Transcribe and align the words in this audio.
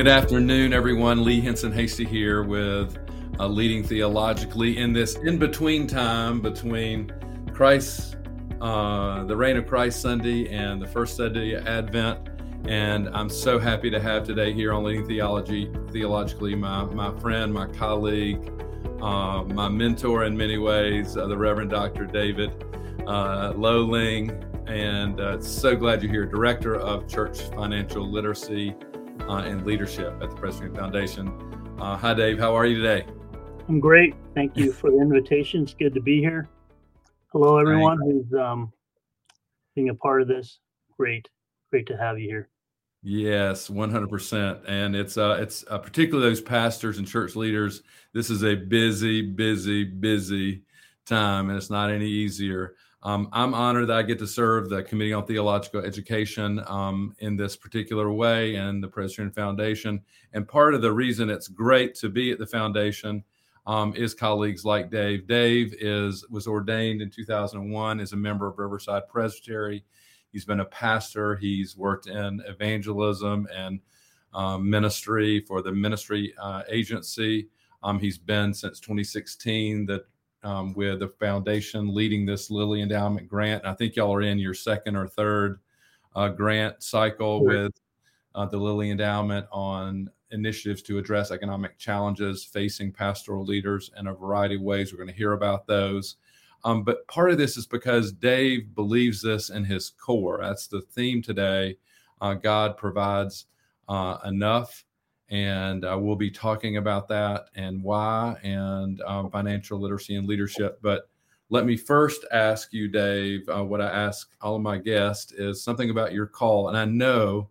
Good 0.00 0.08
afternoon, 0.08 0.72
everyone. 0.72 1.24
Lee 1.24 1.42
Hinson 1.42 1.72
Hasty 1.72 2.06
here 2.06 2.42
with 2.42 2.96
uh, 3.38 3.46
Leading 3.46 3.84
Theologically 3.84 4.78
in 4.78 4.94
this 4.94 5.16
in 5.16 5.36
between 5.38 5.86
time 5.86 6.40
between 6.40 7.12
Christ, 7.52 8.16
uh, 8.62 9.24
the 9.24 9.36
Reign 9.36 9.58
of 9.58 9.66
Christ 9.66 10.00
Sunday, 10.00 10.48
and 10.48 10.80
the 10.80 10.86
first 10.86 11.18
Sunday 11.18 11.52
of 11.52 11.66
Advent. 11.66 12.30
And 12.66 13.10
I'm 13.10 13.28
so 13.28 13.58
happy 13.58 13.90
to 13.90 14.00
have 14.00 14.24
today 14.24 14.54
here 14.54 14.72
on 14.72 14.84
Leading 14.84 15.06
Theology, 15.06 15.70
Theologically, 15.90 16.54
my, 16.54 16.84
my 16.84 17.14
friend, 17.18 17.52
my 17.52 17.66
colleague, 17.66 18.50
uh, 19.02 19.44
my 19.44 19.68
mentor 19.68 20.24
in 20.24 20.34
many 20.34 20.56
ways, 20.56 21.14
uh, 21.18 21.26
the 21.26 21.36
Reverend 21.36 21.72
Dr. 21.72 22.06
David 22.06 22.64
uh, 23.06 23.52
Loleng. 23.52 24.46
And 24.66 25.20
uh, 25.20 25.42
so 25.42 25.76
glad 25.76 26.02
you're 26.02 26.10
here, 26.10 26.24
Director 26.24 26.76
of 26.76 27.06
Church 27.06 27.42
Financial 27.50 28.10
Literacy 28.10 28.74
uh, 29.28 29.42
and 29.46 29.64
leadership 29.66 30.14
at 30.22 30.30
the 30.30 30.36
Presbyterian 30.36 30.76
Foundation. 30.76 31.28
Uh, 31.80 31.96
hi, 31.96 32.14
Dave. 32.14 32.38
How 32.38 32.54
are 32.54 32.66
you 32.66 32.76
today? 32.76 33.06
I'm 33.68 33.80
great. 33.80 34.14
Thank 34.34 34.56
you 34.56 34.72
for 34.72 34.90
the 34.90 35.00
invitation. 35.00 35.62
It's 35.62 35.74
good 35.74 35.94
to 35.94 36.00
be 36.00 36.18
here. 36.18 36.48
Hello, 37.32 37.58
everyone 37.58 37.98
who's 38.02 38.32
um, 38.38 38.72
being 39.74 39.90
a 39.90 39.94
part 39.94 40.22
of 40.22 40.28
this. 40.28 40.58
Great, 40.98 41.28
great 41.70 41.86
to 41.86 41.96
have 41.96 42.18
you 42.18 42.28
here. 42.28 42.48
Yes, 43.02 43.68
100%. 43.68 44.62
And 44.68 44.94
it's 44.94 45.16
uh, 45.16 45.38
it's 45.40 45.64
uh, 45.70 45.78
particularly 45.78 46.28
those 46.28 46.40
pastors 46.40 46.98
and 46.98 47.06
church 47.06 47.36
leaders. 47.36 47.82
This 48.12 48.28
is 48.28 48.44
a 48.44 48.54
busy, 48.54 49.22
busy, 49.22 49.84
busy 49.84 50.62
time, 51.06 51.48
and 51.48 51.56
it's 51.56 51.70
not 51.70 51.90
any 51.90 52.06
easier. 52.06 52.74
Um, 53.02 53.28
I'm 53.32 53.54
honored 53.54 53.88
that 53.88 53.96
I 53.96 54.02
get 54.02 54.18
to 54.18 54.26
serve 54.26 54.68
the 54.68 54.82
Committee 54.82 55.14
on 55.14 55.26
Theological 55.26 55.80
Education 55.80 56.62
um, 56.66 57.14
in 57.20 57.34
this 57.34 57.56
particular 57.56 58.12
way 58.12 58.56
and 58.56 58.82
the 58.82 58.88
Presbyterian 58.88 59.32
Foundation. 59.32 60.02
And 60.34 60.46
part 60.46 60.74
of 60.74 60.82
the 60.82 60.92
reason 60.92 61.30
it's 61.30 61.48
great 61.48 61.94
to 61.96 62.10
be 62.10 62.30
at 62.30 62.38
the 62.38 62.46
foundation 62.46 63.24
um, 63.66 63.94
is 63.94 64.12
colleagues 64.12 64.64
like 64.64 64.90
Dave. 64.90 65.26
Dave 65.26 65.74
is 65.80 66.26
was 66.28 66.46
ordained 66.46 67.00
in 67.00 67.10
2001 67.10 68.00
as 68.00 68.12
a 68.12 68.16
member 68.16 68.46
of 68.48 68.58
Riverside 68.58 69.08
Presbytery. 69.08 69.84
He's 70.32 70.44
been 70.44 70.60
a 70.60 70.66
pastor. 70.66 71.36
He's 71.36 71.76
worked 71.76 72.06
in 72.06 72.42
evangelism 72.46 73.48
and 73.54 73.80
um, 74.34 74.68
ministry 74.68 75.40
for 75.40 75.62
the 75.62 75.72
ministry 75.72 76.34
uh, 76.40 76.62
agency. 76.68 77.48
Um, 77.82 77.98
he's 77.98 78.18
been 78.18 78.52
since 78.52 78.78
2016 78.80 79.86
the 79.86 80.04
um, 80.42 80.72
with 80.74 81.00
the 81.00 81.08
foundation 81.08 81.94
leading 81.94 82.24
this 82.24 82.50
Lilly 82.50 82.82
Endowment 82.82 83.28
grant. 83.28 83.64
I 83.64 83.74
think 83.74 83.96
y'all 83.96 84.14
are 84.14 84.22
in 84.22 84.38
your 84.38 84.54
second 84.54 84.96
or 84.96 85.06
third 85.06 85.60
uh, 86.14 86.28
grant 86.28 86.82
cycle 86.82 87.44
with 87.44 87.72
uh, 88.34 88.46
the 88.46 88.56
Lilly 88.56 88.90
Endowment 88.90 89.46
on 89.52 90.10
initiatives 90.32 90.82
to 90.82 90.98
address 90.98 91.30
economic 91.30 91.76
challenges 91.78 92.44
facing 92.44 92.92
pastoral 92.92 93.44
leaders 93.44 93.90
in 93.98 94.06
a 94.06 94.14
variety 94.14 94.54
of 94.54 94.62
ways. 94.62 94.92
We're 94.92 94.98
going 94.98 95.08
to 95.08 95.14
hear 95.14 95.32
about 95.32 95.66
those. 95.66 96.16
Um, 96.64 96.84
but 96.84 97.06
part 97.08 97.30
of 97.30 97.38
this 97.38 97.56
is 97.56 97.66
because 97.66 98.12
Dave 98.12 98.74
believes 98.74 99.22
this 99.22 99.50
in 99.50 99.64
his 99.64 99.90
core. 99.90 100.38
That's 100.42 100.66
the 100.66 100.82
theme 100.82 101.22
today. 101.22 101.76
Uh, 102.20 102.34
God 102.34 102.76
provides 102.76 103.46
uh, 103.88 104.18
enough 104.24 104.84
and 105.30 105.84
uh, 105.84 105.96
we'll 105.98 106.16
be 106.16 106.30
talking 106.30 106.76
about 106.76 107.08
that 107.08 107.46
and 107.54 107.82
why 107.82 108.36
and 108.42 109.00
um, 109.02 109.30
financial 109.30 109.80
literacy 109.80 110.16
and 110.16 110.26
leadership. 110.26 110.80
But 110.82 111.08
let 111.50 111.66
me 111.66 111.76
first 111.76 112.24
ask 112.32 112.72
you, 112.72 112.88
Dave, 112.88 113.48
uh, 113.48 113.64
what 113.64 113.80
I 113.80 113.88
ask 113.88 114.30
all 114.40 114.56
of 114.56 114.62
my 114.62 114.78
guests 114.78 115.32
is 115.32 115.62
something 115.62 115.90
about 115.90 116.12
your 116.12 116.26
call. 116.26 116.68
And 116.68 116.76
I 116.76 116.84
know 116.84 117.50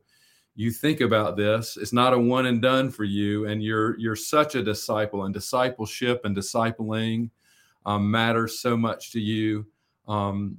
you 0.55 0.71
think 0.71 0.99
about 0.99 1.37
this; 1.37 1.77
it's 1.77 1.93
not 1.93 2.13
a 2.13 2.19
one 2.19 2.45
and 2.47 2.61
done 2.61 2.91
for 2.91 3.05
you, 3.05 3.45
and 3.45 3.63
you're 3.63 3.97
you're 3.97 4.15
such 4.15 4.55
a 4.55 4.63
disciple, 4.63 5.23
and 5.23 5.33
discipleship 5.33 6.21
and 6.25 6.35
discipling 6.35 7.29
um, 7.85 8.09
matters 8.09 8.59
so 8.59 8.75
much 8.75 9.11
to 9.11 9.21
you. 9.21 9.65
Um, 10.07 10.57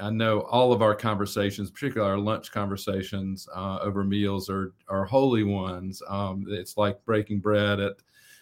I 0.00 0.10
know 0.10 0.40
all 0.42 0.72
of 0.72 0.82
our 0.82 0.94
conversations, 0.94 1.70
particularly 1.70 2.10
our 2.10 2.18
lunch 2.18 2.50
conversations 2.50 3.48
uh, 3.54 3.78
over 3.80 4.04
meals, 4.04 4.48
are 4.48 4.72
are 4.88 5.04
holy 5.04 5.44
ones. 5.44 6.02
Um, 6.08 6.46
it's 6.48 6.76
like 6.76 7.04
breaking 7.04 7.40
bread 7.40 7.80
at 7.80 7.96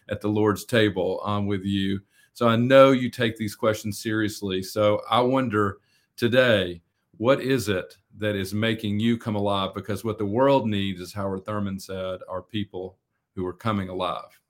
at 0.08 0.20
the 0.20 0.28
Lord's 0.28 0.64
table 0.64 1.20
um, 1.24 1.46
with 1.46 1.64
you. 1.64 2.00
So 2.32 2.48
I 2.48 2.56
know 2.56 2.92
you 2.92 3.10
take 3.10 3.36
these 3.36 3.54
questions 3.54 4.00
seriously. 4.00 4.62
So 4.62 5.02
I 5.10 5.20
wonder 5.20 5.78
today, 6.16 6.80
what 7.16 7.40
is 7.40 7.68
it 7.68 7.96
that 8.18 8.34
is 8.34 8.54
making 8.54 8.98
you 9.00 9.18
come 9.18 9.36
alive? 9.36 9.74
Because 9.74 10.04
what 10.04 10.18
the 10.18 10.26
world 10.26 10.66
needs, 10.66 11.00
as 11.00 11.12
Howard 11.12 11.44
Thurman 11.44 11.78
said, 11.78 12.20
are 12.28 12.42
people 12.42 12.96
who 13.34 13.46
are 13.46 13.52
coming 13.52 13.88
alive. 13.88 14.40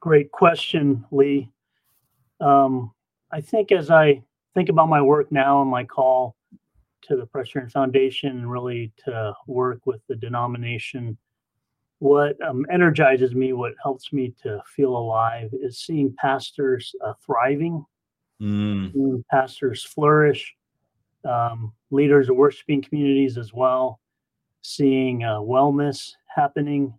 Great 0.00 0.30
question, 0.32 1.04
Lee. 1.10 1.50
Um, 2.40 2.92
I 3.30 3.40
think 3.40 3.72
as 3.72 3.90
I 3.90 4.22
think 4.54 4.68
about 4.68 4.88
my 4.88 5.00
work 5.00 5.30
now 5.30 5.62
and 5.62 5.70
my 5.70 5.84
call 5.84 6.36
to 7.02 7.16
the 7.16 7.26
Presbyterian 7.26 7.70
Foundation 7.70 8.30
and 8.30 8.50
really 8.50 8.92
to 9.04 9.34
work 9.46 9.80
with 9.86 10.00
the 10.08 10.16
denomination, 10.16 11.16
what 11.98 12.40
um, 12.42 12.64
energizes 12.70 13.34
me, 13.34 13.52
what 13.52 13.74
helps 13.82 14.12
me 14.12 14.34
to 14.42 14.60
feel 14.74 14.96
alive 14.96 15.50
is 15.52 15.78
seeing 15.78 16.14
pastors 16.18 16.94
uh, 17.04 17.12
thriving, 17.24 17.84
mm. 18.40 18.92
seeing 18.92 19.24
pastors 19.30 19.84
flourish, 19.84 20.54
um, 21.24 21.72
leaders 21.90 22.28
of 22.28 22.36
worshiping 22.36 22.82
communities 22.82 23.36
as 23.36 23.52
well, 23.52 24.00
seeing 24.62 25.24
uh, 25.24 25.38
wellness 25.38 26.12
happening, 26.26 26.92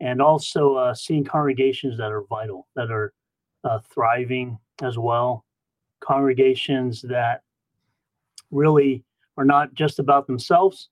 and 0.00 0.22
also 0.22 0.74
uh, 0.76 0.94
seeing 0.94 1.24
congregations 1.24 1.98
that 1.98 2.10
are 2.10 2.24
vital, 2.30 2.66
that 2.74 2.90
are 2.90 3.12
uh, 3.64 3.78
thriving 3.92 4.58
as 4.82 4.96
well 4.96 5.44
congregations 6.00 7.02
that 7.02 7.42
really 8.50 9.04
are 9.36 9.44
not 9.44 9.74
just 9.74 9.98
about 9.98 10.26
themselves, 10.26 10.88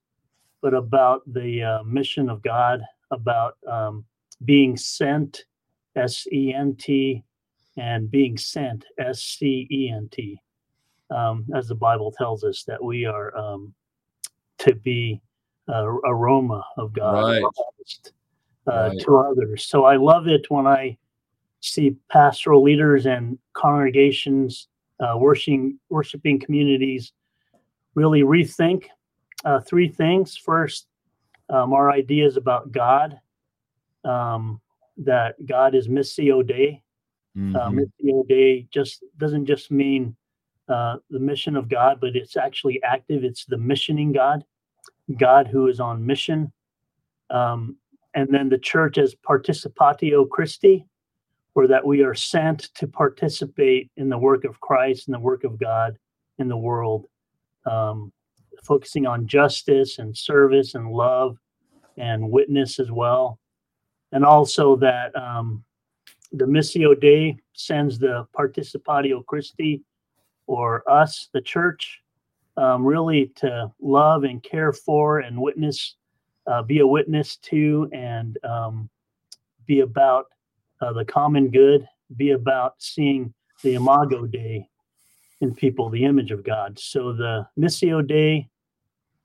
but 0.63 0.75
about 0.75 1.23
the 1.33 1.63
uh, 1.63 1.83
mission 1.85 2.29
of 2.29 2.43
God, 2.43 2.83
about 3.11 3.57
um, 3.67 4.05
being 4.45 4.77
sent, 4.77 5.45
S 5.97 6.27
E 6.33 6.55
N 6.55 6.77
T, 6.77 7.25
and 7.77 8.11
being 8.11 8.37
sent, 8.37 8.85
S 8.99 9.21
C 9.21 9.67
E 9.71 9.91
N 9.95 10.09
T, 10.11 10.41
um, 11.11 11.45
as 11.55 11.69
the 11.69 11.75
Bible 11.75 12.13
tells 12.13 12.45
us 12.45 12.65
that 12.65 12.83
we 12.83 13.05
are 13.05 13.37
um, 13.37 13.75
to 14.59 14.75
be 14.75 15.21
uh, 15.69 15.85
aroma 15.85 16.65
of 16.77 16.93
God 16.93 17.25
right. 17.25 17.43
uh, 18.67 18.89
right. 18.89 19.01
to 19.01 19.17
others. 19.17 19.65
So 19.65 19.85
I 19.85 19.97
love 19.97 20.27
it 20.29 20.47
when 20.49 20.67
I 20.67 20.97
see 21.61 21.97
pastoral 22.11 22.63
leaders 22.63 23.07
and 23.07 23.39
congregations 23.53 24.69
uh, 25.01 25.17
worshiping 25.17 25.79
worshiping 25.89 26.41
communities 26.41 27.13
really 27.95 28.23
rethink 28.23 28.85
uh, 29.45 29.61
three 29.61 29.89
things. 29.89 30.37
First, 30.37 30.87
um, 31.49 31.73
our 31.73 31.91
ideas 31.91 32.37
about 32.37 32.73
God, 32.73 33.19
um, 34.05 34.61
that 34.99 35.35
God 35.47 35.75
is 35.75 35.89
Missio 35.89 36.47
Dei. 36.47 36.83
Uh, 37.37 37.41
mm-hmm. 37.41 37.57
Uh, 37.57 37.71
Missio 37.71 38.29
Dei 38.29 38.67
just 38.71 39.05
doesn't 39.19 39.47
just 39.47 39.71
mean 39.71 40.17
uh, 40.69 40.97
the 41.11 41.19
mission 41.19 41.57
of 41.57 41.69
God, 41.69 41.99
but 42.01 42.17
it's 42.17 42.37
actually 42.37 42.83
active. 42.83 43.25
It's 43.25 43.45
the 43.45 43.59
missioning 43.59 44.13
God, 44.13 44.45
God 45.17 45.47
who 45.47 45.69
is 45.69 45.81
on 45.81 46.05
mission. 46.05 46.53
Um, 47.31 47.77
and 48.15 48.29
then 48.31 48.49
the 48.49 48.59
church 48.59 48.99
as 48.99 49.15
participatio 49.15 50.29
Christi, 50.29 50.87
or 51.59 51.67
that 51.67 51.85
we 51.85 52.05
are 52.05 52.15
sent 52.15 52.73
to 52.73 52.87
participate 52.87 53.91
in 53.97 54.09
the 54.09 54.17
work 54.17 54.45
of 54.45 54.61
Christ 54.61 55.09
and 55.09 55.15
the 55.15 55.19
work 55.19 55.43
of 55.43 55.59
God 55.59 55.99
in 56.39 56.47
the 56.47 56.57
world, 56.57 57.07
um, 57.67 58.13
focusing 58.63 59.09
on 59.09 59.27
justice 59.27 59.99
and 59.99 60.17
service 60.17 60.77
and 60.77 60.93
love 60.93 61.37
and 61.97 62.31
witness 62.31 62.79
as 62.79 62.93
well. 62.93 63.41
And 64.13 64.25
also 64.25 64.77
that 64.77 65.11
um, 65.17 65.65
the 66.31 66.45
Missio 66.45 66.95
Dei 66.95 67.37
sends 67.55 67.99
the 67.99 68.29
Participatio 68.39 69.27
Christi 69.27 69.83
or 70.47 70.89
us, 70.89 71.29
the 71.33 71.41
church, 71.41 72.01
um, 72.57 72.85
really 72.85 73.33
to 73.35 73.69
love 73.81 74.23
and 74.23 74.41
care 74.45 74.73
for 74.73 75.19
and 75.19 75.43
witness, 75.43 75.97
uh, 76.47 76.63
be 76.63 76.79
a 76.79 76.87
witness 76.87 77.37
to, 77.39 77.91
and 77.93 78.39
um, 78.45 78.89
be 79.67 79.81
about 79.81 80.27
uh, 80.81 80.93
the 80.93 81.05
common 81.05 81.51
good, 81.51 81.87
be 82.17 82.31
about 82.31 82.75
seeing 82.79 83.35
the 83.63 83.75
Imago 83.75 84.27
Dei 84.27 84.69
in 85.41 85.55
people, 85.55 85.91
the 85.91 86.05
image 86.05 86.31
of 86.31 86.45
God. 86.45 86.79
So 86.79 87.13
the 87.13 87.47
Missio 87.59 88.07
Dei, 88.07 88.49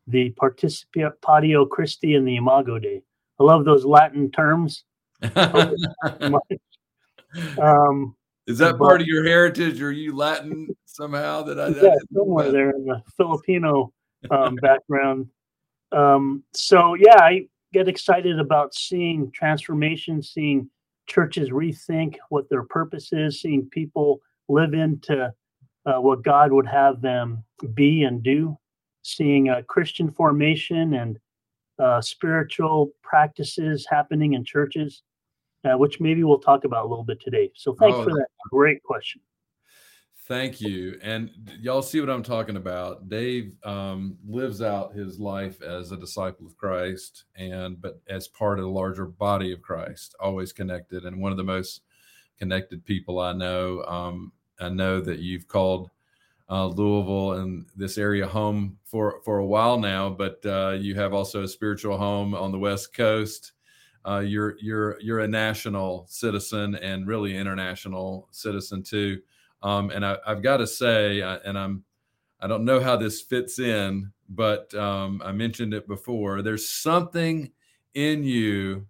the 0.08 0.32
Participatio 0.32 1.70
Christi, 1.70 2.16
and 2.16 2.28
the 2.28 2.38
Imago 2.38 2.80
Dei. 2.80 3.04
I 3.40 3.44
love 3.44 3.66
those 3.66 3.86
Latin 3.86 4.32
terms. 4.32 4.84
um, 5.36 5.76
Is 8.46 8.58
that 8.60 8.78
part 8.78 9.02
of 9.02 9.08
your 9.08 9.26
heritage? 9.26 9.82
Or 9.82 9.88
are 9.88 9.92
you 9.92 10.16
Latin 10.16 10.76
somehow? 10.86 11.42
That 11.44 11.60
I 11.60 11.70
yeah, 11.70 11.96
somewhere 12.14 12.52
there 12.52 12.70
in 12.72 12.86
the 12.86 13.02
Filipino 13.18 13.92
um, 14.30 14.56
background. 14.62 15.28
Um, 15.92 16.44
so 16.54 16.96
yeah, 16.96 17.20
I 17.20 17.48
get 17.72 17.88
excited 17.88 18.40
about 18.40 18.76
seeing 18.76 19.32
transformation, 19.32 20.22
seeing 20.22 20.70
churches 21.08 21.50
rethink 21.50 22.16
what 22.30 22.50
their 22.50 22.64
purpose 22.64 23.12
is, 23.12 23.42
seeing 23.42 23.68
people 23.70 24.22
live 24.50 24.74
into 24.74 25.34
uh, 25.86 26.00
what 26.00 26.24
God 26.24 26.52
would 26.52 26.68
have 26.68 27.02
them 27.02 27.44
be 27.74 28.04
and 28.04 28.24
do, 28.24 28.58
seeing 29.02 29.50
a 29.50 29.64
Christian 29.64 30.12
formation 30.12 30.94
and 30.94 31.20
uh, 31.80 32.02
spiritual 32.02 32.92
practices 33.02 33.86
happening 33.90 34.34
in 34.34 34.46
churches, 34.46 35.02
uh, 35.66 35.78
which 35.78 36.00
maybe 36.00 36.24
we'll 36.24 36.40
talk 36.40 36.64
about 36.64 36.86
a 36.86 36.88
little 36.88 37.04
bit 37.04 37.22
today. 37.22 37.52
So 37.56 37.74
thanks 37.74 37.98
oh, 37.98 38.04
for 38.04 38.12
that 38.12 38.28
great 38.52 38.82
question. 38.84 39.22
Thank 40.26 40.62
you. 40.62 40.98
And 41.02 41.32
y'all 41.60 41.82
see 41.82 42.00
what 42.00 42.10
I'm 42.10 42.24
talking 42.24 42.56
about. 42.56 43.10
Dave 43.10 43.54
um, 43.64 44.18
lives 44.26 44.62
out 44.62 44.96
his 44.96 45.20
life 45.20 45.62
as 45.62 45.92
a 45.92 45.98
disciple 45.98 46.46
of 46.46 46.56
Christ 46.56 47.26
and 47.36 47.82
but 47.82 48.02
as 48.08 48.30
part 48.30 48.58
of 48.58 48.64
the 48.64 48.72
larger 48.72 49.06
body 49.06 49.52
of 49.52 49.62
Christ, 49.62 50.16
always 50.22 50.54
connected 50.54 51.04
and 51.04 51.22
one 51.22 51.32
of 51.32 51.38
the 51.38 51.44
most 51.44 51.82
connected 52.40 52.86
people 52.86 53.20
I 53.20 53.34
know. 53.34 53.84
Um, 53.84 54.32
I 54.62 54.70
know 54.70 55.02
that 55.02 55.20
you've 55.20 55.50
called 55.50 55.90
uh, 56.50 56.68
Louisville 56.68 57.34
and 57.42 57.66
this 57.76 57.98
area 57.98 58.26
home 58.26 58.78
for 58.86 59.20
for 59.26 59.40
a 59.40 59.46
while 59.46 59.78
now, 59.78 60.10
but 60.10 60.40
uh, 60.46 60.78
you 60.80 60.96
have 60.96 61.14
also 61.14 61.44
a 61.44 61.48
spiritual 61.50 61.98
home 61.98 62.34
on 62.34 62.54
the 62.54 62.60
West 62.60 62.94
Coast. 62.94 63.52
Uh, 64.06 64.20
you're 64.20 64.56
you're 64.62 64.98
you're 65.02 65.20
a 65.20 65.28
national 65.28 66.06
citizen 66.08 66.76
and 66.76 67.08
really 67.08 67.36
international 67.36 68.30
citizen 68.32 68.84
too. 68.84 69.22
Um, 69.64 69.90
and 69.90 70.06
I, 70.06 70.18
have 70.28 70.44
got 70.44 70.58
to 70.58 70.68
say, 70.68 71.22
I, 71.22 71.38
and 71.38 71.58
I'm, 71.58 71.84
I 72.40 72.48
don't 72.48 72.66
know 72.66 72.80
how 72.80 72.98
this 72.98 73.22
fits 73.22 73.58
in, 73.58 74.12
but 74.30 74.74
um, 74.76 75.22
I 75.24 75.32
mentioned 75.32 75.74
it 75.74 75.88
before. 75.88 76.42
There's 76.42 76.70
something 76.70 77.50
in 77.94 78.24
you 78.24 78.86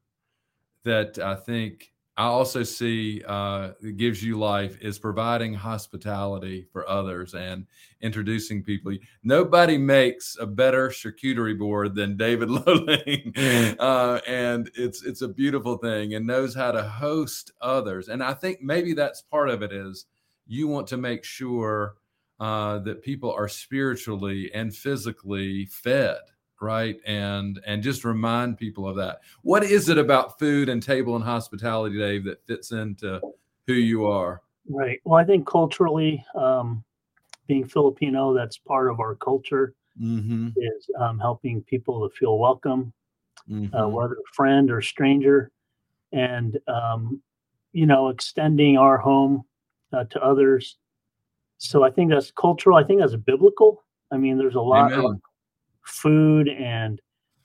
that 0.84 1.20
I 1.20 1.36
think 1.36 1.94
I 2.16 2.26
also 2.26 2.62
see 2.62 3.24
uh, 3.28 3.70
gives 3.96 4.24
you 4.24 4.38
life 4.38 4.78
is 4.82 5.00
providing 5.00 5.54
hospitality 5.54 6.68
for 6.72 6.88
others 6.88 7.34
and 7.34 7.66
introducing 8.02 8.64
people. 8.64 8.96
Nobody 9.24 9.80
makes 9.80 10.38
a 10.40 10.46
better 10.46 10.90
charcuterie 10.90 11.58
board 11.58 11.96
than 11.96 12.16
David 12.16 12.50
Loleng, 12.50 13.76
uh, 13.80 14.20
and 14.28 14.70
it's 14.76 15.04
it's 15.04 15.24
a 15.24 15.28
beautiful 15.28 15.78
thing 15.78 16.14
and 16.14 16.28
knows 16.28 16.54
how 16.54 16.72
to 16.72 16.84
host 16.84 17.52
others. 17.62 18.10
And 18.10 18.24
I 18.24 18.34
think 18.34 18.62
maybe 18.62 18.94
that's 18.94 19.22
part 19.22 19.50
of 19.50 19.64
it 19.64 19.72
is 19.72 20.06
you 20.46 20.68
want 20.68 20.88
to 20.88 20.98
make 20.98 21.24
sure 21.24 21.96
uh, 22.40 22.80
that 22.80 23.02
people 23.02 23.32
are 23.32 23.48
spiritually 23.48 24.52
and 24.54 24.76
physically 24.76 25.66
fed 25.66 26.18
right? 26.64 26.98
And 27.06 27.60
and 27.68 27.84
just 27.84 28.06
remind 28.06 28.58
people 28.58 28.88
of 28.88 28.96
that. 28.96 29.20
What 29.42 29.64
is 29.64 29.90
it 29.90 29.98
about 29.98 30.40
food 30.40 30.70
and 30.70 30.82
table 30.82 31.16
and 31.16 31.24
hospitality 31.24 31.98
dave 31.98 32.24
that 32.24 32.46
fits 32.48 32.72
into 32.72 33.20
who 33.68 33.74
you 33.74 34.06
are? 34.06 34.42
Right. 34.70 35.02
Well 35.04 35.20
i 35.20 35.26
think 35.26 35.46
culturally 35.46 36.24
um, 36.36 36.84
being 37.48 37.66
filipino 37.66 38.34
that's 38.34 38.58
part 38.58 38.90
of 38.90 39.02
our 39.02 39.16
culture 39.16 39.76
mm-hmm. 40.02 40.48
is 40.56 40.90
um, 40.98 41.20
helping 41.20 41.62
people 41.64 42.08
to 42.08 42.16
feel 42.16 42.38
welcome 42.38 42.94
uh, 43.50 43.54
mm-hmm. 43.54 43.76
uh, 43.76 43.88
whether 43.88 44.16
friend 44.32 44.72
or 44.72 44.82
stranger. 44.82 45.52
And 46.14 46.58
um, 46.68 47.22
you 47.74 47.86
know 47.86 48.10
extending 48.10 48.78
our 48.78 48.98
home 48.98 49.44
uh, 49.94 50.04
to 50.06 50.22
others. 50.22 50.78
So 51.58 51.84
I 51.84 51.92
think 51.92 52.12
that's 52.12 52.32
cultural. 52.32 52.78
I 52.78 52.84
think 52.84 53.00
that's 53.00 53.16
biblical. 53.16 53.84
I 54.12 54.18
mean, 54.18 54.38
there's 54.38 54.56
a 54.56 54.62
lot 54.62 54.92
Amen. 54.92 55.06
of 55.06 55.22
food 55.86 56.50
and 56.50 57.00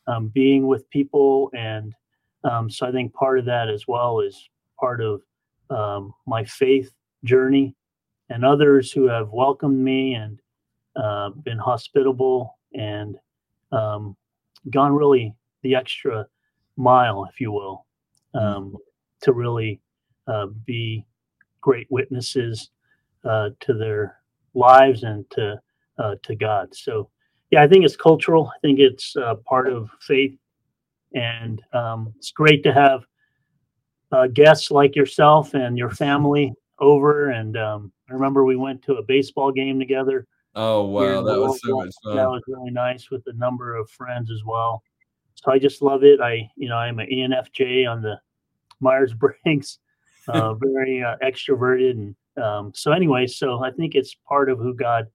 um, 0.06 0.28
being 0.28 0.66
with 0.66 0.88
people, 0.90 1.50
and 1.54 1.94
um, 2.44 2.70
so 2.70 2.86
I 2.86 2.92
think 2.92 3.12
part 3.12 3.38
of 3.38 3.44
that 3.44 3.68
as 3.68 3.86
well 3.86 4.20
is 4.20 4.48
part 4.80 5.00
of 5.00 5.22
um, 5.70 6.14
my 6.26 6.44
faith 6.44 6.90
journey, 7.24 7.74
and 8.30 8.44
others 8.44 8.90
who 8.90 9.06
have 9.08 9.30
welcomed 9.30 9.82
me 9.82 10.14
and 10.14 10.40
uh, 10.96 11.30
been 11.30 11.58
hospitable 11.58 12.58
and 12.74 13.16
um, 13.72 14.16
gone 14.70 14.92
really 14.92 15.34
the 15.62 15.74
extra 15.74 16.26
mile, 16.76 17.26
if 17.30 17.40
you 17.40 17.52
will, 17.52 17.86
um, 18.34 18.76
to 19.22 19.32
really 19.32 19.80
uh, 20.26 20.46
be 20.66 21.04
great 21.60 21.86
witnesses 21.90 22.70
uh, 23.24 23.50
to 23.60 23.74
their 23.74 24.18
lives 24.54 25.02
and 25.02 25.28
to 25.30 25.60
uh, 25.98 26.14
to 26.22 26.36
God. 26.36 26.74
So, 26.74 27.10
yeah, 27.50 27.62
I 27.62 27.68
think 27.68 27.84
it's 27.84 27.96
cultural. 27.96 28.50
I 28.54 28.58
think 28.60 28.78
it's 28.78 29.16
uh, 29.16 29.34
part 29.46 29.68
of 29.68 29.90
faith, 30.00 30.36
and 31.14 31.60
um, 31.72 32.12
it's 32.16 32.30
great 32.30 32.62
to 32.64 32.72
have 32.72 33.04
uh, 34.12 34.28
guests 34.28 34.70
like 34.70 34.94
yourself 34.94 35.54
and 35.54 35.76
your 35.76 35.90
family 35.90 36.52
over. 36.78 37.30
And 37.30 37.56
um, 37.56 37.92
I 38.08 38.14
remember 38.14 38.44
we 38.44 38.56
went 38.56 38.82
to 38.82 38.94
a 38.94 39.02
baseball 39.02 39.52
game 39.52 39.78
together. 39.78 40.26
Oh 40.54 40.84
wow, 40.84 41.22
that 41.22 41.38
was 41.38 41.60
so 41.62 41.76
much 41.76 41.94
fun. 42.02 42.16
That 42.16 42.28
was 42.28 42.42
really 42.48 42.70
nice 42.70 43.10
with 43.10 43.22
a 43.26 43.32
number 43.34 43.76
of 43.76 43.90
friends 43.90 44.30
as 44.30 44.42
well. 44.44 44.82
So 45.34 45.52
I 45.52 45.58
just 45.58 45.82
love 45.82 46.02
it. 46.02 46.20
I, 46.20 46.50
you 46.56 46.68
know, 46.68 46.76
I'm 46.76 46.98
an 46.98 47.08
ENFJ 47.12 47.88
on 47.88 48.02
the 48.02 48.18
Myers 48.80 49.14
Briggs 49.14 49.78
uh, 50.28 50.54
very 50.60 51.02
uh, 51.02 51.16
extroverted. 51.22 51.92
And 51.92 52.16
um, 52.42 52.72
so, 52.74 52.92
anyway, 52.92 53.26
so 53.26 53.62
I 53.64 53.70
think 53.70 53.94
it's 53.94 54.14
part 54.28 54.50
of 54.50 54.58
who 54.58 54.74
God 54.74 55.06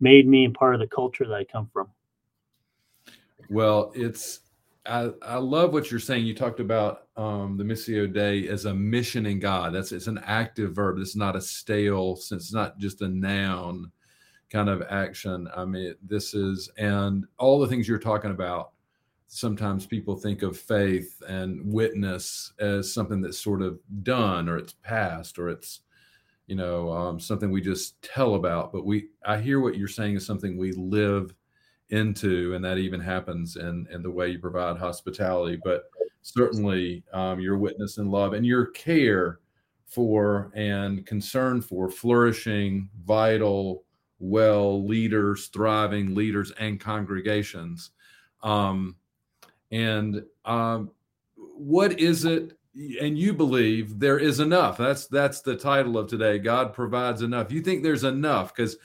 made 0.00 0.26
me 0.28 0.44
and 0.44 0.54
part 0.54 0.74
of 0.74 0.80
the 0.80 0.86
culture 0.86 1.26
that 1.26 1.34
I 1.34 1.44
come 1.44 1.68
from. 1.72 1.88
Well, 3.48 3.92
it's 3.94 4.40
I, 4.84 5.10
I 5.22 5.36
love 5.36 5.72
what 5.72 5.90
you're 5.90 6.00
saying. 6.00 6.26
You 6.26 6.34
talked 6.34 6.60
about 6.60 7.08
um, 7.16 7.56
the 7.56 7.64
Missio 7.64 8.12
Dei 8.12 8.48
as 8.48 8.64
a 8.64 8.74
mission 8.74 9.26
in 9.26 9.40
God. 9.40 9.74
That's 9.74 9.92
it's 9.92 10.06
an 10.06 10.20
active 10.24 10.74
verb. 10.74 10.98
It's 10.98 11.16
not 11.16 11.36
a 11.36 11.40
stale 11.40 12.16
since 12.16 12.44
it's 12.44 12.52
not 12.52 12.78
just 12.78 13.02
a 13.02 13.08
noun 13.08 13.90
kind 14.50 14.68
of 14.68 14.82
action. 14.88 15.48
I 15.56 15.64
mean, 15.64 15.94
this 16.02 16.34
is 16.34 16.70
and 16.78 17.24
all 17.38 17.58
the 17.58 17.66
things 17.66 17.88
you're 17.88 17.98
talking 17.98 18.30
about 18.30 18.72
sometimes 19.28 19.86
people 19.86 20.16
think 20.16 20.42
of 20.42 20.58
faith 20.58 21.22
and 21.28 21.60
witness 21.64 22.52
as 22.60 22.92
something 22.92 23.20
that's 23.20 23.38
sort 23.38 23.62
of 23.62 23.78
done 24.02 24.48
or 24.48 24.56
it's 24.56 24.74
past 24.82 25.38
or 25.38 25.48
it's 25.48 25.80
you 26.46 26.54
know 26.54 26.90
um, 26.92 27.18
something 27.18 27.50
we 27.50 27.60
just 27.60 28.00
tell 28.02 28.34
about. 28.34 28.72
But 28.72 28.84
we 28.84 29.08
i 29.24 29.38
hear 29.38 29.60
what 29.60 29.76
you're 29.76 29.88
saying 29.88 30.16
is 30.16 30.26
something 30.26 30.56
we 30.56 30.72
live 30.72 31.34
into 31.90 32.54
and 32.54 32.64
that 32.64 32.78
even 32.78 33.00
happens 33.00 33.56
in 33.56 33.86
in 33.92 34.02
the 34.02 34.10
way 34.10 34.28
you 34.28 34.38
provide 34.38 34.76
hospitality. 34.76 35.58
But 35.62 35.84
certainly 36.22 37.04
um, 37.12 37.40
your 37.40 37.56
witness 37.58 37.98
and 37.98 38.10
love 38.10 38.32
and 38.32 38.44
your 38.44 38.66
care 38.66 39.40
for 39.86 40.50
and 40.54 41.06
concern 41.06 41.62
for 41.62 41.88
flourishing 41.88 42.88
vital 43.04 43.84
well 44.18 44.84
leaders 44.84 45.46
thriving 45.48 46.14
leaders 46.14 46.50
and 46.58 46.80
congregations 46.80 47.90
um, 48.42 48.96
and 49.70 50.22
um, 50.44 50.90
what 51.36 51.98
is 51.98 52.24
it? 52.24 52.56
And 53.00 53.18
you 53.18 53.32
believe 53.32 53.98
there 53.98 54.18
is 54.18 54.40
enough. 54.40 54.76
That's 54.76 55.06
that's 55.06 55.40
the 55.40 55.56
title 55.56 55.96
of 55.98 56.08
today. 56.08 56.38
God 56.38 56.74
provides 56.74 57.22
enough. 57.22 57.50
You 57.50 57.62
think 57.62 57.82
there's 57.82 58.04
enough 58.04 58.54
because 58.54 58.76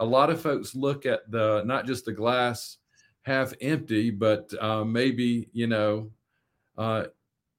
a 0.00 0.04
lot 0.04 0.30
of 0.30 0.40
folks 0.40 0.74
look 0.74 1.06
at 1.06 1.30
the 1.30 1.62
not 1.64 1.86
just 1.86 2.04
the 2.04 2.12
glass 2.12 2.76
half 3.22 3.52
empty, 3.60 4.10
but 4.10 4.52
uh, 4.60 4.84
maybe 4.84 5.48
you 5.52 5.66
know 5.66 6.10
uh, 6.76 7.04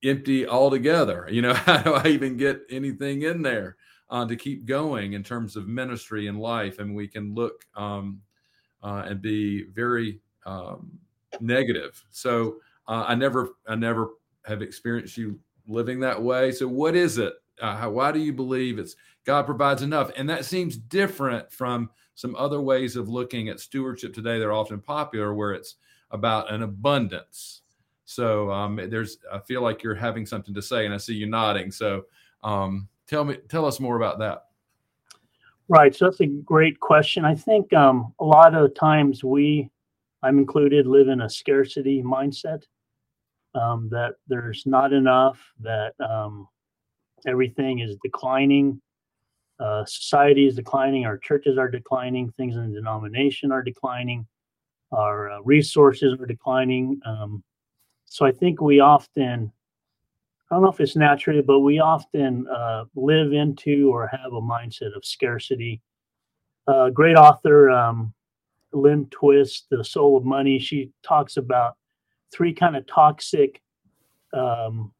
empty 0.03 0.47
altogether. 0.47 1.27
You 1.31 1.41
know, 1.41 1.53
how 1.53 1.77
do 1.77 1.93
I 1.93 2.07
even 2.07 2.37
get 2.37 2.61
anything 2.69 3.23
in 3.23 3.41
there 3.41 3.77
uh, 4.09 4.25
to 4.25 4.35
keep 4.35 4.65
going 4.65 5.13
in 5.13 5.23
terms 5.23 5.55
of 5.55 5.67
ministry 5.67 6.27
and 6.27 6.39
life? 6.39 6.79
And 6.79 6.95
we 6.95 7.07
can 7.07 7.33
look 7.33 7.65
um, 7.75 8.21
uh, 8.83 9.03
and 9.07 9.21
be 9.21 9.63
very 9.63 10.19
um, 10.45 10.91
negative. 11.39 12.03
So 12.11 12.57
uh, 12.89 13.05
I 13.07 13.15
never, 13.15 13.51
I 13.67 13.75
never 13.75 14.15
have 14.45 14.63
experienced 14.63 15.15
you 15.15 15.39
living 15.67 15.99
that 15.99 16.21
way. 16.21 16.51
So, 16.51 16.67
what 16.67 16.95
is 16.95 17.19
it? 17.19 17.33
Uh, 17.61 17.75
how, 17.75 17.91
why 17.91 18.11
do 18.11 18.19
you 18.19 18.33
believe 18.33 18.79
it's 18.79 18.95
God 19.25 19.45
provides 19.45 19.83
enough? 19.83 20.11
And 20.17 20.27
that 20.29 20.43
seems 20.43 20.75
different 20.75 21.51
from 21.51 21.91
some 22.15 22.35
other 22.35 22.59
ways 22.59 22.95
of 22.95 23.07
looking 23.07 23.47
at 23.47 23.59
stewardship 23.59 24.13
today. 24.13 24.39
They're 24.39 24.51
often 24.51 24.81
popular, 24.81 25.35
where 25.35 25.53
it's 25.53 25.75
about 26.09 26.51
an 26.51 26.63
abundance. 26.63 27.61
So, 28.05 28.51
um, 28.51 28.79
there's, 28.89 29.19
I 29.31 29.37
feel 29.37 29.61
like 29.61 29.83
you're 29.83 29.93
having 29.93 30.25
something 30.25 30.55
to 30.55 30.61
say, 30.61 30.85
and 30.85 30.93
I 30.93 30.97
see 30.97 31.13
you 31.13 31.27
nodding. 31.27 31.69
So, 31.69 32.05
um, 32.43 32.89
tell 33.05 33.23
me, 33.23 33.37
tell 33.49 33.65
us 33.65 33.79
more 33.79 33.97
about 33.97 34.17
that. 34.17 34.45
Right. 35.67 35.95
So 35.95 36.05
that's 36.05 36.21
a 36.21 36.25
great 36.25 36.79
question. 36.79 37.23
I 37.23 37.35
think 37.35 37.71
um, 37.73 38.15
a 38.19 38.25
lot 38.25 38.55
of 38.55 38.73
times 38.73 39.23
we, 39.23 39.69
I'm 40.23 40.39
included, 40.39 40.87
live 40.87 41.09
in 41.09 41.21
a 41.21 41.29
scarcity 41.29 42.01
mindset 42.01 42.63
um, 43.59 43.89
that 43.91 44.15
there's 44.27 44.63
not 44.65 44.93
enough, 44.93 45.39
that 45.59 45.93
um, 45.99 46.47
everything 47.27 47.79
is 47.79 47.97
declining. 48.03 48.81
Uh, 49.59 49.83
society 49.85 50.47
is 50.47 50.55
declining, 50.55 51.05
our 51.05 51.17
churches 51.17 51.57
are 51.57 51.69
declining, 51.69 52.31
things 52.37 52.55
in 52.55 52.69
the 52.69 52.75
denomination 52.75 53.51
are 53.51 53.61
declining, 53.61 54.25
our 54.93 55.31
uh, 55.31 55.39
resources 55.41 56.17
are 56.17 56.25
declining. 56.25 56.99
Um, 57.05 57.43
so 58.05 58.25
I 58.25 58.31
think 58.31 58.61
we 58.61 58.79
often, 58.79 59.51
I 60.49 60.55
don't 60.55 60.63
know 60.63 60.69
if 60.69 60.79
it's 60.79 60.95
naturally, 60.95 61.41
but 61.41 61.59
we 61.59 61.79
often 61.79 62.47
uh, 62.47 62.85
live 62.95 63.33
into 63.33 63.91
or 63.91 64.07
have 64.07 64.31
a 64.31 64.41
mindset 64.41 64.95
of 64.95 65.03
scarcity. 65.03 65.81
Uh, 66.65 66.89
great 66.89 67.17
author, 67.17 67.69
um, 67.69 68.13
Lynn 68.71 69.07
Twist, 69.07 69.65
The 69.69 69.83
Soul 69.83 70.15
of 70.15 70.23
Money, 70.23 70.57
she 70.57 70.91
talks 71.03 71.35
about 71.35 71.75
three 72.31 72.53
kind 72.53 72.75
of 72.75 72.85
toxic 72.87 73.61
um, 74.33 74.91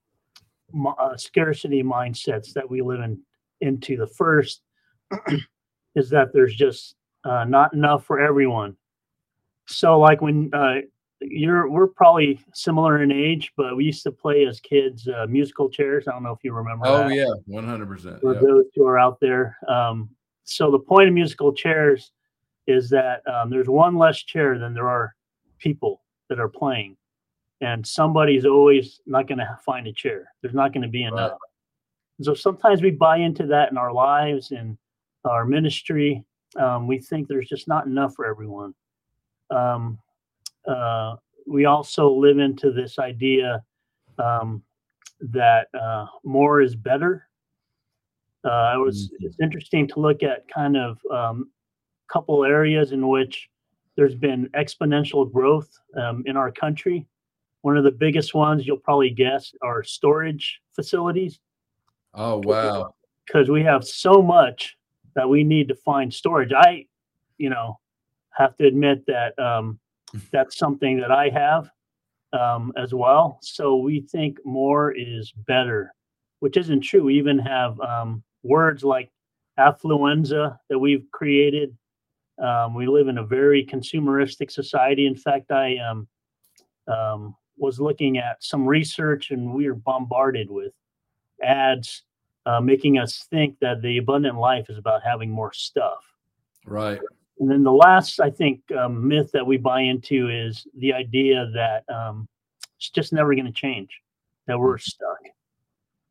uh, 0.99 1.17
scarcity 1.17 1.83
mindsets 1.83 2.53
that 2.53 2.69
we 2.69 2.81
live 2.81 3.01
in 3.01 3.19
into. 3.61 3.97
The 3.97 4.07
first 4.07 4.61
is 5.95 6.09
that 6.09 6.33
there's 6.33 6.55
just 6.55 6.95
uh, 7.23 7.45
not 7.45 7.73
enough 7.73 8.05
for 8.05 8.19
everyone. 8.19 8.75
So, 9.67 9.99
like 9.99 10.21
when 10.21 10.49
uh, 10.53 10.81
you're, 11.21 11.69
we're 11.69 11.87
probably 11.87 12.39
similar 12.53 13.03
in 13.03 13.11
age, 13.11 13.51
but 13.57 13.75
we 13.75 13.85
used 13.85 14.03
to 14.03 14.11
play 14.11 14.45
as 14.45 14.59
kids 14.59 15.07
uh, 15.07 15.25
musical 15.27 15.69
chairs. 15.69 16.07
I 16.07 16.11
don't 16.11 16.23
know 16.23 16.31
if 16.31 16.43
you 16.43 16.53
remember. 16.53 16.87
Oh 16.87 17.09
that. 17.09 17.13
yeah, 17.13 17.31
one 17.45 17.67
hundred 17.67 17.87
percent. 17.87 18.21
For 18.21 18.33
those 18.33 18.65
who 18.75 18.85
are 18.85 18.97
out 18.97 19.19
there, 19.19 19.57
um, 19.67 20.09
so 20.43 20.71
the 20.71 20.79
point 20.79 21.07
of 21.07 21.13
musical 21.13 21.53
chairs 21.53 22.11
is 22.67 22.89
that 22.89 23.21
um, 23.27 23.49
there's 23.49 23.67
one 23.67 23.97
less 23.97 24.17
chair 24.17 24.57
than 24.57 24.73
there 24.73 24.87
are 24.87 25.15
people 25.57 26.01
that 26.29 26.39
are 26.39 26.49
playing, 26.49 26.95
and 27.61 27.85
somebody's 27.85 28.45
always 28.45 29.01
not 29.05 29.27
going 29.27 29.39
to 29.39 29.59
find 29.65 29.87
a 29.87 29.93
chair. 29.93 30.31
There's 30.41 30.53
not 30.53 30.73
going 30.73 30.83
to 30.83 30.89
be 30.89 31.03
enough. 31.03 31.31
Right. 31.31 32.25
So 32.25 32.33
sometimes 32.33 32.81
we 32.81 32.91
buy 32.91 33.17
into 33.17 33.45
that 33.47 33.71
in 33.71 33.77
our 33.77 33.93
lives 33.93 34.51
and 34.51 34.77
our 35.25 35.45
ministry. 35.45 36.23
Um, 36.57 36.87
we 36.87 36.99
think 36.99 37.27
there's 37.27 37.47
just 37.47 37.67
not 37.67 37.85
enough 37.85 38.15
for 38.15 38.25
everyone. 38.25 38.73
Um, 39.49 39.99
uh, 40.67 41.15
we 41.47 41.65
also 41.65 42.11
live 42.11 42.37
into 42.37 42.71
this 42.71 42.99
idea 42.99 43.63
um, 44.17 44.63
that 45.21 45.67
uh, 45.73 46.05
more 46.23 46.61
is 46.61 46.75
better. 46.75 47.27
Uh, 48.43 48.73
it 48.75 48.79
was 48.79 49.09
mm-hmm. 49.09 49.25
it's 49.25 49.37
interesting 49.41 49.87
to 49.87 49.99
look 49.99 50.23
at 50.23 50.47
kind 50.47 50.77
of 50.77 50.97
a 51.11 51.15
um, 51.15 51.49
couple 52.11 52.43
areas 52.45 52.91
in 52.91 53.07
which 53.07 53.49
there's 53.95 54.15
been 54.15 54.47
exponential 54.55 55.29
growth 55.29 55.69
um, 55.97 56.23
in 56.25 56.37
our 56.37 56.51
country. 56.51 57.05
One 57.61 57.77
of 57.77 57.83
the 57.83 57.91
biggest 57.91 58.33
ones 58.33 58.65
you'll 58.65 58.77
probably 58.77 59.09
guess 59.09 59.51
are 59.61 59.83
storage 59.83 60.59
facilities. 60.75 61.39
Oh 62.13 62.41
wow! 62.43 62.93
Because 63.25 63.49
we 63.49 63.63
have 63.63 63.85
so 63.85 64.21
much 64.21 64.77
that 65.15 65.29
we 65.29 65.43
need 65.43 65.67
to 65.67 65.75
find 65.75 66.13
storage. 66.13 66.51
I, 66.53 66.85
you 67.37 67.49
know, 67.49 67.79
have 68.31 68.55
to 68.57 68.65
admit 68.65 69.05
that 69.07 69.37
um, 69.37 69.79
that's 70.31 70.57
something 70.57 70.99
that 70.99 71.11
I 71.11 71.29
have 71.29 71.69
um, 72.33 72.71
as 72.77 72.93
well. 72.93 73.39
So 73.41 73.77
we 73.77 74.01
think 74.01 74.37
more 74.45 74.91
is 74.91 75.31
better, 75.31 75.93
which 76.39 76.57
isn't 76.57 76.81
true. 76.81 77.03
We 77.03 77.17
even 77.17 77.39
have 77.39 77.79
um, 77.81 78.23
words 78.43 78.83
like 78.83 79.11
affluenza 79.59 80.57
that 80.69 80.79
we've 80.79 81.05
created. 81.11 81.75
Um, 82.41 82.73
we 82.73 82.87
live 82.87 83.09
in 83.09 83.17
a 83.17 83.25
very 83.25 83.65
consumeristic 83.65 84.49
society. 84.49 85.05
In 85.05 85.15
fact, 85.15 85.51
I 85.51 85.77
um, 85.77 86.07
um, 86.87 87.35
was 87.59 87.79
looking 87.79 88.17
at 88.17 88.43
some 88.43 88.65
research 88.65 89.31
and 89.31 89.53
we 89.53 89.67
are 89.67 89.75
bombarded 89.75 90.49
with 90.49 90.73
ads 91.43 92.03
uh, 92.45 92.59
making 92.59 92.97
us 92.97 93.27
think 93.29 93.57
that 93.59 93.81
the 93.81 93.97
abundant 93.97 94.37
life 94.37 94.69
is 94.69 94.77
about 94.77 95.03
having 95.03 95.29
more 95.29 95.53
stuff. 95.53 96.03
Right. 96.65 96.99
And 97.39 97.49
then 97.49 97.63
the 97.63 97.71
last, 97.71 98.19
I 98.19 98.29
think, 98.29 98.61
um, 98.71 99.07
myth 99.07 99.31
that 99.33 99.45
we 99.45 99.57
buy 99.57 99.81
into 99.81 100.29
is 100.29 100.67
the 100.77 100.93
idea 100.93 101.49
that 101.53 101.83
um, 101.93 102.27
it's 102.77 102.89
just 102.89 103.13
never 103.13 103.33
going 103.33 103.45
to 103.45 103.51
change, 103.51 104.01
that 104.47 104.59
we're 104.59 104.77
stuck. 104.77 105.19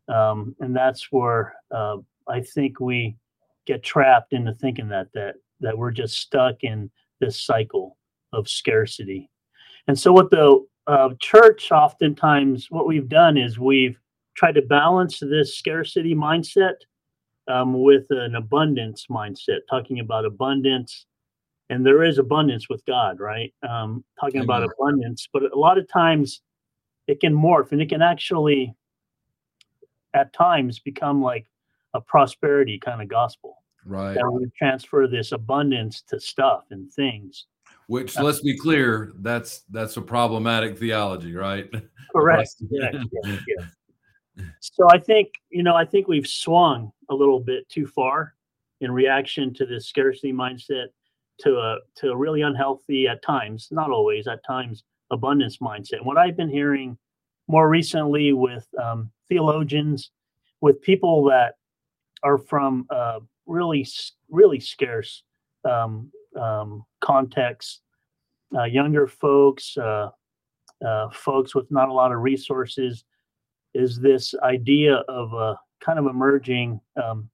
Um, 0.09 0.55
and 0.61 0.75
that's 0.75 1.11
where 1.11 1.57
uh, 1.71 1.99
I 2.29 2.41
think 2.41 2.81
we 2.81 3.17
get 3.67 3.83
trapped 3.83 4.33
into 4.33 4.55
thinking 4.55 4.89
that 4.89 5.09
that 5.13 5.35
that 5.61 5.77
we're 5.77 5.91
just 5.91 6.17
stuck 6.19 6.63
in 6.63 6.91
this 7.21 7.41
cycle 7.45 7.99
of 8.33 8.49
scarcity. 8.49 9.29
And 9.87 9.99
so, 9.99 10.13
what 10.13 10.31
the 10.31 10.65
uh, 10.89 11.11
church 11.21 11.71
oftentimes, 11.71 12.67
what 12.71 12.87
we've 12.87 13.09
done 13.09 13.37
is 13.37 13.59
we've 13.59 13.99
tried 14.35 14.57
to 14.57 14.63
balance 14.63 15.21
this 15.21 15.57
scarcity 15.57 16.15
mindset 16.15 16.75
um, 17.47 17.81
with 17.83 18.07
an 18.11 18.35
abundance 18.35 19.07
mindset, 19.11 19.61
talking 19.71 20.01
about 20.01 20.25
abundance 20.25 21.07
and 21.71 21.85
there 21.85 22.03
is 22.03 22.19
abundance 22.19 22.69
with 22.69 22.85
God, 22.87 23.21
right? 23.21 23.53
Um, 23.69 24.05
talking 24.19 24.41
about 24.41 24.63
abundance, 24.65 25.29
but 25.33 25.43
a 25.53 25.59
lot 25.59 25.79
of 25.79 25.89
times 25.89 26.41
it 27.07 27.21
can 27.21 27.35
morph 27.35 27.73
and 27.73 27.83
it 27.83 27.89
can 27.89 28.03
actually, 28.03 28.75
at 30.15 30.33
times, 30.33 30.79
become 30.79 31.23
like 31.23 31.47
a 31.95 32.01
prosperity 32.01 32.79
kind 32.79 33.03
of 33.03 33.09
gospel. 33.09 33.57
Right. 33.85 34.15
That 34.15 34.31
we 34.31 34.47
transfer 34.59 35.07
this 35.07 35.33
abundance 35.33 36.03
to 36.09 36.21
stuff 36.21 36.65
and 36.71 36.93
things. 36.93 37.47
Which, 37.89 38.19
uh, 38.19 38.23
let's 38.23 38.41
be 38.43 38.57
clear, 38.57 39.13
that's 39.21 39.63
that's 39.71 39.97
a 39.97 40.03
problematic 40.03 40.79
theology, 40.79 41.35
right? 41.35 41.71
Correct. 42.15 42.55
yeah, 42.71 42.91
yeah, 42.93 43.37
yeah. 43.47 44.45
So 44.61 44.87
I 44.91 44.99
think 44.99 45.29
you 45.51 45.63
know 45.63 45.75
I 45.75 45.85
think 45.85 46.07
we've 46.07 46.27
swung 46.27 46.93
a 47.11 47.15
little 47.15 47.41
bit 47.41 47.69
too 47.71 47.87
far 47.87 48.35
in 48.83 48.93
reaction 48.93 49.55
to 49.55 49.67
this 49.67 49.87
scarcity 49.87 50.33
mindset 50.33 50.89
to 51.41 51.57
a 51.57 51.79
to 51.97 52.11
a 52.11 52.17
really 52.17 52.43
unhealthy 52.43 53.09
at 53.09 53.23
times, 53.23 53.69
not 53.71 53.91
always, 53.91 54.29
at 54.29 54.45
times 54.45 54.85
abundance 55.11 55.57
mindset. 55.59 56.05
What 56.05 56.19
I've 56.19 56.37
been 56.37 56.51
hearing 56.51 56.99
more 57.49 57.71
recently 57.71 58.35
with 58.35 58.67
um, 58.83 59.11
theologians, 59.31 60.11
with 60.61 60.83
people 60.83 61.25
that 61.25 61.55
are 62.23 62.37
from 62.37 62.87
uh, 62.91 63.21
really 63.47 63.87
really 64.31 64.61
scarce 64.61 65.23
um, 65.65 66.13
um, 66.39 66.85
contexts, 67.01 67.81
uh, 68.57 68.65
younger 68.65 69.07
folks, 69.07 69.77
uh, 69.77 70.11
uh, 70.87 71.11
folks 71.11 71.55
with 71.55 71.71
not 71.71 71.89
a 71.89 71.93
lot 71.93 72.13
of 72.13 72.21
resources, 72.21 73.05
is 73.75 73.99
this 73.99 74.35
idea 74.43 74.97
of 75.09 75.33
a 75.35 75.59
kind 75.81 75.99
of 75.99 76.07
emerging 76.07 76.81
um, 77.03 77.29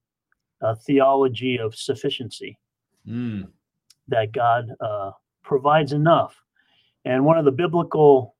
theology 0.85 1.57
of 1.57 1.75
sufficiency. 1.75 2.57
Mm 3.07 3.47
that 4.07 4.31
God 4.31 4.69
uh, 4.79 5.11
provides 5.43 5.93
enough. 5.93 6.35
And 7.05 7.25
one 7.25 7.37
of 7.37 7.45
the 7.45 7.51
biblical 7.51 8.35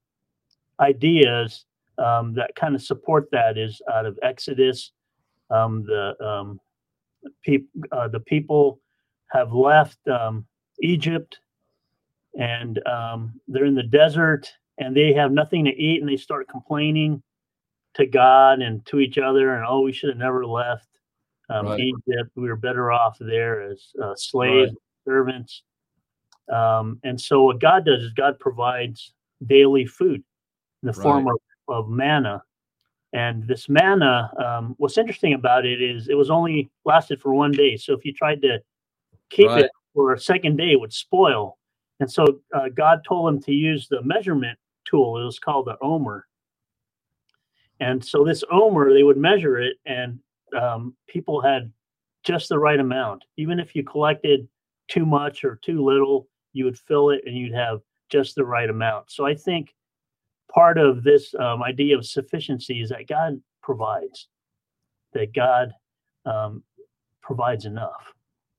ideas 0.80 1.66
um, 1.98 2.34
that 2.34 2.56
kind 2.56 2.76
of 2.76 2.82
support 2.82 3.30
that 3.32 3.58
is 3.58 3.82
out 3.94 4.06
of 4.06 4.20
Exodus. 4.22 4.92
Um, 5.50 5.84
the 5.84 6.16
um, 6.26 6.60
peop- 7.44 7.70
uh, 7.92 8.08
the 8.08 8.20
people 8.20 8.80
have 9.32 9.54
left 9.54 10.00
um, 10.08 10.46
Egypt, 10.82 11.40
and 12.38 12.86
um, 12.88 13.40
they're 13.48 13.66
in 13.66 13.76
the 13.76 13.84
desert, 13.84 14.52
and 14.78 14.96
they 14.96 15.14
have 15.14 15.32
nothing 15.32 15.66
to 15.66 15.72
eat, 15.72 16.02
and 16.02 16.10
they 16.10 16.18
start 16.18 16.50
complaining 16.50 17.22
to 17.96 18.06
God 18.06 18.62
and 18.62 18.86
to 18.88 19.00
each 19.00 19.18
other, 19.18 19.56
and 19.56 19.66
oh, 19.68 19.82
we 19.82 19.94
should 19.94 20.10
have 20.10 20.18
never 20.18 20.46
left 20.46 20.88
um, 21.50 21.68
right. 21.68 21.80
Egypt. 21.80 22.32
We 22.36 22.50
were 22.50 22.56
better 22.56 22.92
off 22.92 23.18
there 23.20 23.62
as 23.62 23.92
uh, 24.02 24.14
slaves. 24.16 24.72
Right 24.72 24.80
servants. 25.06 25.64
Um, 26.52 27.00
and 27.04 27.20
so 27.20 27.44
what 27.44 27.60
God 27.60 27.86
does 27.86 28.04
is 28.04 28.12
God 28.12 28.38
provides 28.40 29.14
daily 29.46 29.86
food 29.86 30.24
in 30.84 30.88
the 30.88 30.92
right. 30.94 31.04
form 31.04 31.28
of, 31.28 31.38
of 31.70 31.90
manna. 31.90 32.44
And 33.14 33.48
this 33.48 33.70
manna, 33.70 34.30
um, 34.44 34.76
what's 34.78 34.98
interesting 34.98 35.34
about 35.34 35.66
it 35.66 35.82
is 35.82 36.10
it 36.10 36.16
was 36.16 36.30
only 36.30 36.70
lasted 36.84 37.22
for 37.22 37.34
one 37.34 37.52
day. 37.52 37.78
So 37.78 37.94
if 37.94 38.04
you 38.04 38.14
tried 38.14 38.42
to 38.42 38.60
keep 39.30 39.50
it 39.52 39.72
for 39.96 40.14
a 40.14 40.20
second 40.20 40.58
day, 40.58 40.76
would 40.76 40.94
spoil. 40.94 41.58
And 42.00 42.12
so 42.12 42.42
uh, 42.54 42.70
God 42.76 43.00
told 43.08 43.34
him 43.34 43.42
to 43.44 43.54
use 43.54 43.88
the 43.88 44.04
measurement 44.04 44.60
tool. 44.84 45.20
It 45.20 45.26
was 45.26 45.40
called 45.40 45.66
the 45.66 45.78
omer. 45.82 46.28
And 47.80 48.04
so 48.04 48.24
this 48.24 48.44
omer, 48.52 48.94
they 48.94 49.04
would 49.04 49.18
measure 49.18 49.58
it, 49.60 49.78
and 49.86 50.20
um, 50.58 50.96
people 51.08 51.42
had 51.42 51.72
just 52.24 52.50
the 52.50 52.60
right 52.60 52.80
amount. 52.80 53.24
Even 53.38 53.60
if 53.60 53.76
you 53.76 53.84
collected 53.84 54.48
too 54.88 55.06
much 55.06 55.44
or 55.44 55.60
too 55.62 55.84
little, 55.84 56.28
you 56.54 56.66
would 56.66 56.78
fill 56.78 57.10
it 57.10 57.22
and 57.26 57.36
you'd 57.36 57.54
have 57.54 57.80
just 58.10 58.36
the 58.36 58.46
right 58.46 58.70
amount. 58.70 59.12
So 59.12 59.26
I 59.26 59.36
think 59.36 59.74
part 60.54 60.78
of 60.78 61.04
this 61.04 61.34
um, 61.36 61.64
idea 61.64 61.98
of 61.98 62.06
sufficiency 62.06 62.82
is 62.82 62.90
that 62.90 63.08
God 63.08 63.42
provides, 63.62 64.28
that 65.14 65.34
God 65.34 65.74
um, 66.26 66.64
provides 67.22 67.66
enough. 67.66 68.14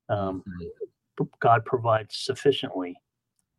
Um. 0.08 0.42
God 1.40 1.64
provides 1.64 2.16
sufficiently. 2.16 2.96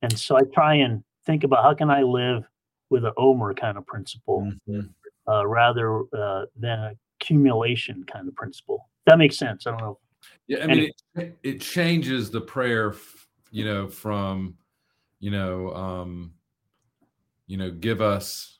And 0.01 0.17
so 0.17 0.37
I 0.37 0.41
try 0.53 0.75
and 0.75 1.03
think 1.25 1.43
about 1.43 1.63
how 1.63 1.73
can 1.73 1.89
I 1.89 2.01
live 2.01 2.47
with 2.89 3.03
an 3.03 3.13
Omer 3.17 3.53
kind 3.53 3.77
of 3.77 3.85
principle 3.85 4.51
mm-hmm. 4.69 4.81
uh, 5.31 5.45
rather 5.45 6.01
uh, 6.17 6.45
than 6.55 6.95
accumulation 7.19 8.05
kind 8.11 8.27
of 8.27 8.35
principle. 8.35 8.89
That 9.05 9.17
makes 9.17 9.37
sense. 9.37 9.67
I 9.67 9.71
don't 9.71 9.81
know 9.81 9.99
yeah, 10.47 10.63
I 10.63 10.67
mean, 10.67 10.91
it, 11.15 11.37
it 11.43 11.61
changes 11.61 12.31
the 12.31 12.41
prayer, 12.41 12.95
you 13.51 13.65
know, 13.65 13.87
from, 13.87 14.55
you 15.19 15.31
know, 15.31 15.73
um, 15.73 16.33
you 17.47 17.57
know, 17.57 17.69
give 17.69 18.01
us, 18.01 18.59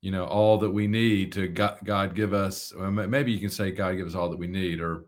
you 0.00 0.10
know, 0.10 0.24
all 0.24 0.58
that 0.58 0.70
we 0.70 0.86
need 0.86 1.32
to 1.32 1.48
God, 1.48 1.78
God 1.84 2.14
give 2.14 2.32
us. 2.32 2.72
Maybe 2.76 3.32
you 3.32 3.40
can 3.40 3.50
say 3.50 3.70
God 3.70 3.96
give 3.96 4.06
us 4.06 4.14
all 4.14 4.30
that 4.30 4.38
we 4.38 4.46
need, 4.46 4.80
or 4.80 5.04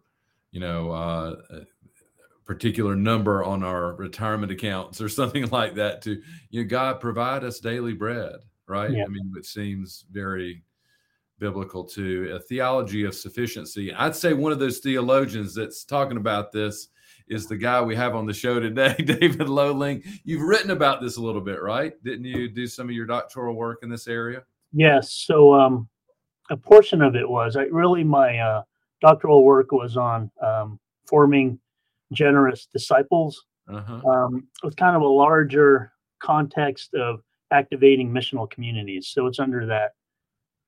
you 0.52 0.60
know, 0.60 0.90
uh, 0.90 1.36
particular 2.44 2.94
number 2.94 3.42
on 3.42 3.62
our 3.62 3.94
retirement 3.94 4.52
accounts 4.52 5.00
or 5.00 5.08
something 5.20 5.48
like 5.48 5.74
that. 5.74 6.02
To 6.02 6.20
you 6.50 6.62
know, 6.62 6.68
God 6.68 7.00
provide 7.00 7.44
us 7.44 7.60
daily 7.60 7.94
bread, 7.94 8.36
right? 8.66 8.90
Yeah. 8.90 9.04
I 9.04 9.08
mean, 9.08 9.32
it 9.36 9.46
seems 9.46 10.04
very 10.10 10.62
biblical 11.38 11.84
to 11.84 12.32
a 12.34 12.40
theology 12.40 13.04
of 13.04 13.14
sufficiency. 13.14 13.92
I'd 13.92 14.14
say 14.14 14.32
one 14.32 14.52
of 14.52 14.58
those 14.58 14.78
theologians 14.78 15.54
that's 15.54 15.84
talking 15.84 16.16
about 16.16 16.52
this 16.52 16.88
is 17.26 17.46
the 17.46 17.56
guy 17.56 17.80
we 17.80 17.96
have 17.96 18.14
on 18.14 18.26
the 18.26 18.34
show 18.34 18.60
today, 18.60 18.94
David 18.98 19.48
Loleng. 19.48 20.04
You've 20.24 20.42
written 20.42 20.70
about 20.70 21.00
this 21.00 21.16
a 21.16 21.22
little 21.22 21.40
bit, 21.40 21.60
right? 21.62 21.92
Didn't 22.04 22.24
you 22.24 22.48
do 22.48 22.66
some 22.66 22.88
of 22.88 22.94
your 22.94 23.06
doctoral 23.06 23.56
work 23.56 23.80
in 23.82 23.88
this 23.88 24.06
area? 24.06 24.42
Yes. 24.72 25.12
So 25.12 25.54
um, 25.54 25.88
a 26.50 26.56
portion 26.56 27.00
of 27.00 27.16
it 27.16 27.28
was 27.28 27.56
I 27.56 27.64
really 27.64 28.04
my 28.04 28.38
uh, 28.38 28.62
doctoral 29.00 29.44
work 29.44 29.72
was 29.72 29.96
on 29.96 30.30
um, 30.42 30.78
forming 31.06 31.58
generous 32.14 32.66
disciples 32.66 33.44
uh-huh. 33.68 34.00
um, 34.08 34.46
with 34.62 34.76
kind 34.76 34.96
of 34.96 35.02
a 35.02 35.06
larger 35.06 35.92
context 36.20 36.94
of 36.94 37.20
activating 37.50 38.10
missional 38.10 38.50
communities. 38.50 39.08
So 39.08 39.26
it's 39.26 39.38
under 39.38 39.66
that 39.66 39.92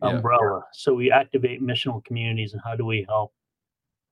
umbrella. 0.03 0.61
Yeah. 0.61 0.71
So 0.73 0.95
we 0.95 1.11
activate 1.11 1.63
missional 1.63 2.05
communities, 2.05 2.53
and 2.53 2.63
how 2.65 2.77
do 2.77 2.85
we 2.85 3.05
help 3.09 3.33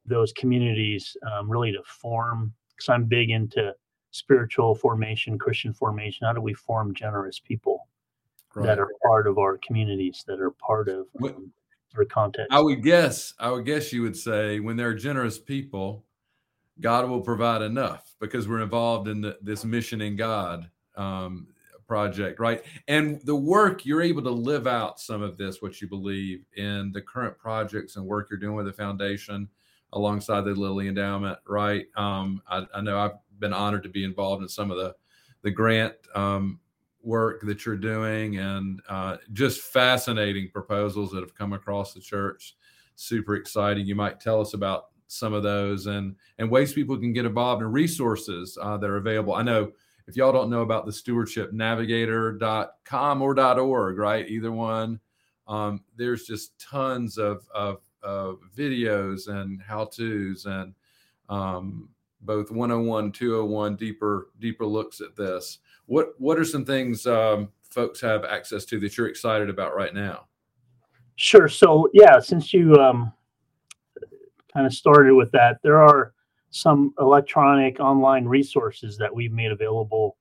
those 0.07 0.33
communities 0.33 1.17
um, 1.31 1.51
really 1.51 1.73
to 1.73 1.83
form? 1.85 2.53
Because 2.71 2.89
I'm 2.89 3.05
big 3.05 3.31
into 3.31 3.73
spiritual 4.11 4.75
formation, 4.75 5.39
Christian 5.39 5.73
formation. 5.73 6.27
How 6.27 6.33
do 6.33 6.41
we 6.41 6.55
form 6.55 6.95
generous 6.95 7.39
people? 7.39 7.89
right. 8.55 8.67
that 8.67 8.79
are 8.79 8.91
part 9.03 9.27
of 9.27 9.39
our 9.39 9.59
communities, 9.59 10.25
that 10.27 10.41
are 10.41 10.51
part 10.51 10.89
of 10.89 11.07
um, 11.23 11.53
our 11.97 12.05
context. 12.05 12.53
I 12.53 12.61
would 12.61 12.83
guess, 12.83 13.35
I 13.39 13.51
would 13.51 13.65
guess 13.65 13.93
you 13.93 14.03
would 14.03 14.17
say 14.17 14.61
when 14.61 14.77
there 14.77 14.89
are 14.89 14.95
generous 14.95 15.39
people, 15.39 16.05
God 16.81 17.09
will 17.09 17.21
provide 17.21 17.63
enough 17.63 18.15
because 18.21 18.49
we're 18.49 18.63
involved 18.63 19.09
in 19.09 19.21
the, 19.21 19.39
this 19.43 19.65
mission 19.65 20.01
in 20.01 20.17
God 20.17 20.69
um, 20.97 21.47
project, 21.87 22.41
right? 22.41 22.63
And 22.89 23.21
the 23.23 23.37
work 23.37 23.85
you're 23.85 24.03
able 24.03 24.23
to 24.23 24.31
live 24.31 24.67
out 24.67 25.01
some 25.01 25.23
of 25.23 25.37
this, 25.37 25.63
what 25.63 25.81
you 25.81 25.89
believe 25.89 26.45
in 26.57 26.93
the 26.93 27.03
current 27.03 27.39
projects 27.39 27.97
and 27.97 28.05
work 28.05 28.29
you're 28.31 28.39
doing 28.39 28.57
with 28.57 28.67
the 28.67 28.73
foundation 28.73 29.49
alongside 29.93 30.43
the 30.43 30.55
Lilly 30.55 30.89
Endowment, 30.89 31.39
right? 31.47 31.87
Um, 31.97 32.43
I, 32.49 32.67
I, 32.75 32.81
know 32.81 32.99
I've 32.99 33.19
been 33.39 33.53
honored 33.53 33.85
to 33.85 33.89
be 33.89 34.05
involved 34.05 34.43
in 34.43 34.49
some 34.49 34.71
of 34.71 34.77
the 34.77 34.95
the 35.43 35.51
grant 35.51 35.95
um, 36.15 36.59
work 37.03 37.43
that 37.43 37.67
you're 37.67 37.77
doing 37.77 38.39
and 38.39 38.81
uh, 38.89 39.19
just 39.33 39.61
fascinating 39.61 40.49
proposals 40.51 41.13
that 41.13 41.21
have 41.21 41.35
come 41.35 41.53
across 41.53 41.93
the 41.93 42.01
church. 42.01 42.57
Super 42.97 43.37
exciting. 43.37 43.87
You 43.87 43.95
might 43.95 44.21
tell 44.21 44.41
us 44.41 44.55
about 44.55 44.87
some 45.07 45.33
of 45.33 45.43
those 45.43 45.87
and 45.87 46.17
and 46.39 46.51
ways 46.51 46.73
people 46.73 46.97
can 46.97 47.13
get 47.13 47.27
involved 47.27 47.63
and 47.63 47.73
resources 47.73 48.59
uh, 48.61 48.77
that 48.77 48.91
are 48.91 48.97
available. 48.97 49.35
I 49.35 49.43
know 49.43 49.73
if 50.07 50.17
y'all 50.17 50.33
don't 50.33 50.51
know 50.51 50.63
about 50.63 50.87
the 50.87 50.93
stewardshipnavigator.com 50.93 53.23
or 53.23 53.61
.org, 53.61 53.99
right? 53.99 54.29
Either 54.29 54.53
one. 54.53 55.01
Um, 55.47 55.83
there's 55.97 56.25
just 56.25 56.59
tons 56.59 57.19
of, 57.19 57.47
of, 57.55 57.83
of 58.03 58.39
videos 58.57 59.29
and 59.29 59.61
how-tos 59.61 60.47
and 60.47 60.75
um, 61.29 61.91
both 62.23 62.51
101, 62.51 63.13
201 63.13 63.77
deeper 63.77 64.31
deeper 64.41 64.65
looks 64.65 65.01
at 65.01 65.15
this. 65.17 65.59
What 65.87 66.15
what 66.19 66.39
are 66.39 66.45
some 66.45 66.65
things 66.65 67.07
um, 67.07 67.51
folks 67.71 68.01
have 68.01 68.25
access 68.25 68.65
to 68.67 68.79
that 68.81 68.97
you're 68.97 69.09
excited 69.09 69.51
about 69.51 69.77
right 69.77 69.95
now? 69.95 70.27
Sure. 71.17 71.49
So 71.49 71.91
yeah, 71.93 72.19
since 72.19 72.55
you 72.55 72.75
um, 72.77 73.13
kind 74.55 74.67
of 74.67 74.73
started 74.73 75.15
with 75.15 75.31
that, 75.33 75.59
there 75.63 75.81
are 75.81 76.13
some 76.51 76.95
electronic 77.01 77.81
online 77.81 78.27
resources 78.27 78.97
that 78.99 79.15
we've 79.15 79.33
made 79.33 79.51
available 79.51 80.17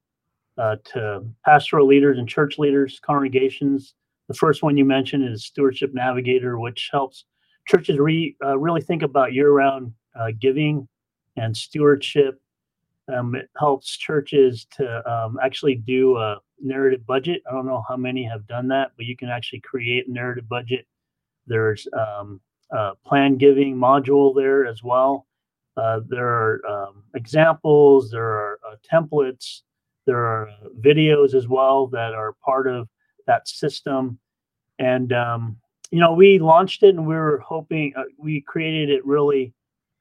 uh, 0.58 0.76
to 0.84 1.24
pastoral 1.46 1.88
leaders 1.88 2.18
and 2.18 2.28
church 2.28 2.58
leaders, 2.58 3.00
congregations. 3.00 3.96
The 4.28 4.34
first 4.34 4.64
one 4.64 4.78
you 4.78 4.86
mentioned 4.86 5.28
is 5.28 5.46
Stewardship 5.46 5.94
Navigator, 5.94 6.60
which 6.60 6.90
helps 6.92 7.26
churches 7.68 7.98
re, 8.00 8.36
uh, 8.44 8.58
really 8.58 8.82
think 8.82 9.04
about 9.04 9.34
year-round 9.34 9.94
uh, 10.20 10.32
giving 10.40 10.88
and 11.38 11.56
stewardship 11.56 12.40
um, 13.12 13.36
it 13.36 13.50
helps 13.58 13.98
churches 13.98 14.66
to 14.72 15.12
um, 15.12 15.38
actually 15.44 15.76
do 15.76 16.18
a 16.18 16.38
narrative 16.62 17.06
budget. 17.06 17.42
I 17.50 17.52
don't 17.54 17.66
know 17.66 17.84
how 17.88 17.98
many 17.98 18.24
have 18.24 18.48
done 18.48 18.68
that, 18.70 18.92
but 18.96 19.06
you 19.06 19.18
can 19.18 19.30
actually 19.30 19.60
create 19.60 20.08
a 20.08 20.12
narrative 20.12 20.48
budget. 20.48 20.86
There's 21.46 21.88
um, 21.94 22.40
a 22.74 22.92
plan 23.06 23.38
giving 23.38 23.76
module 23.76 24.36
there 24.36 24.66
as 24.66 24.84
well. 24.84 25.28
Uh, 25.78 26.02
there 26.08 26.28
are 26.28 26.62
um, 26.68 27.04
examples, 27.16 28.12
there 28.12 28.26
are 28.26 28.60
uh, 28.68 28.76
templates, 28.92 29.62
there 30.06 30.24
are 30.26 30.50
videos 30.82 31.34
as 31.34 31.48
well 31.48 31.88
that 31.88 32.14
are 32.14 32.34
part 32.46 32.68
of 32.68 32.88
that 33.26 33.48
system. 33.48 34.20
And, 34.80 35.14
um, 35.14 35.58
you 35.92 36.00
know, 36.00 36.14
we 36.14 36.40
launched 36.40 36.84
it 36.84 36.90
and 36.90 37.08
we 37.08 37.16
were 37.16 37.40
hoping, 37.40 37.94
uh, 37.96 38.04
we 38.18 38.42
created 38.42 38.90
it 38.90 39.06
really 39.06 39.54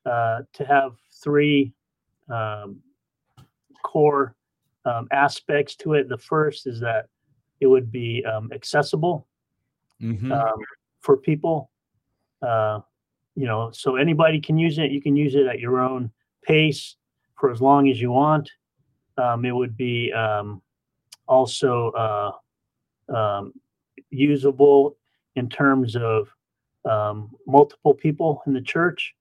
uh, 0.05 0.41
to 0.55 0.65
have 0.65 0.93
three 1.23 1.73
um, 2.29 2.81
core 3.83 4.35
um, 4.85 5.09
aspects 5.13 5.77
to 5.77 5.95
it. 5.95 6.09
The 6.09 6.19
first 6.19 6.67
is 6.67 6.81
that 6.81 7.07
it 7.61 7.67
would 7.67 7.93
be 7.93 8.25
um, 8.25 8.51
accessible 8.53 9.29
mm-hmm. 10.01 10.33
um, 10.33 10.59
for 11.01 11.17
people. 11.17 11.71
Uh, 12.43 12.81
you 13.35 13.47
know, 13.47 13.71
so 13.73 13.97
anybody 13.97 14.41
can 14.41 14.59
use 14.59 14.79
it. 14.79 14.91
You 14.91 15.01
can 15.01 15.17
use 15.17 15.35
it 15.35 15.47
at 15.47 15.61
your 15.61 15.81
own 15.81 16.11
pace 16.43 16.97
for 17.39 17.51
as 17.51 17.61
long 17.61 17.89
as 17.89 18.01
you 18.01 18.11
want. 18.11 18.51
Um, 19.17 19.45
it 19.45 19.53
would 19.53 19.77
be 19.77 20.13
um, 20.13 20.61
also 21.29 21.91
uh, 21.91 22.33
um, 23.15 23.53
usable 24.11 24.97
in 25.37 25.49
terms 25.49 25.97
of 25.97 26.29
multiple 27.47 27.95
people 27.95 28.43
in 28.47 28.53
the 28.53 28.61
church. 28.61 29.15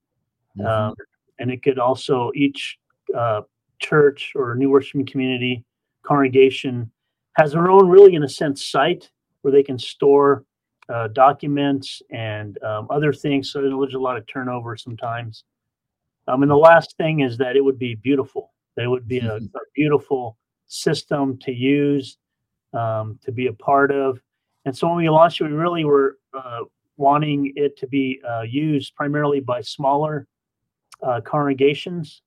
Mm-hmm. 0.58 0.92
and 1.38 1.50
it 1.50 1.62
could 1.62 1.78
also 1.78 2.30
each 2.34 2.78
uh, 3.16 3.40
church 3.78 4.32
or 4.34 4.54
new 4.54 4.68
worshiping 4.68 5.06
community 5.06 5.64
congregation 6.02 6.90
has 7.34 7.52
their 7.52 7.70
own, 7.70 7.88
really, 7.88 8.14
in 8.14 8.22
a 8.22 8.28
sense, 8.28 8.64
site 8.64 9.10
where 9.40 9.52
they 9.52 9.62
can 9.62 9.78
store 9.78 10.44
uh, 10.88 11.08
documents 11.08 12.02
and 12.10 12.62
um, 12.62 12.86
other 12.90 13.12
things. 13.12 13.50
So 13.50 13.60
there's 13.62 13.94
a 13.94 13.98
lot 13.98 14.16
of 14.16 14.26
turnover 14.26 14.76
sometimes. 14.76 15.44
Um, 16.28 16.42
and 16.42 16.50
the 16.50 16.56
last 16.56 16.96
thing 16.96 17.20
is 17.20 17.38
that 17.38 17.56
it 17.56 17.60
would 17.60 17.78
be 17.78 17.94
beautiful. 17.94 18.52
It 18.76 18.88
would 18.88 19.08
be 19.08 19.18
a, 19.18 19.36
a 19.36 19.60
beautiful 19.74 20.38
system 20.66 21.38
to 21.42 21.52
use, 21.52 22.18
um, 22.72 23.18
to 23.24 23.32
be 23.32 23.46
a 23.46 23.52
part 23.52 23.90
of. 23.90 24.20
And 24.64 24.76
so 24.76 24.88
when 24.88 24.96
we 24.96 25.08
launched 25.08 25.40
it, 25.40 25.44
we 25.44 25.52
really 25.52 25.84
were 25.84 26.18
uh, 26.36 26.60
wanting 26.96 27.52
it 27.56 27.76
to 27.78 27.86
be 27.86 28.20
uh, 28.28 28.42
used 28.42 28.94
primarily 28.94 29.40
by 29.40 29.60
smaller 29.60 30.26
uh, 31.02 31.20
congregations 31.20 32.22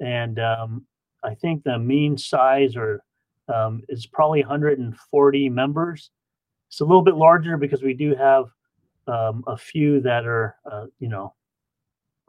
and 0.00 0.38
um, 0.38 0.86
I 1.22 1.34
think 1.34 1.64
the 1.64 1.78
mean 1.78 2.16
size 2.16 2.76
or 2.76 3.02
um, 3.52 3.82
is 3.88 4.06
probably 4.06 4.40
140 4.40 5.48
members. 5.48 6.10
It's 6.68 6.80
a 6.80 6.84
little 6.84 7.02
bit 7.02 7.16
larger 7.16 7.56
because 7.56 7.82
we 7.82 7.94
do 7.94 8.14
have 8.14 8.46
um, 9.06 9.42
a 9.46 9.56
few 9.56 10.00
that 10.02 10.26
are, 10.26 10.56
uh, 10.70 10.86
you 10.98 11.08
know, 11.08 11.34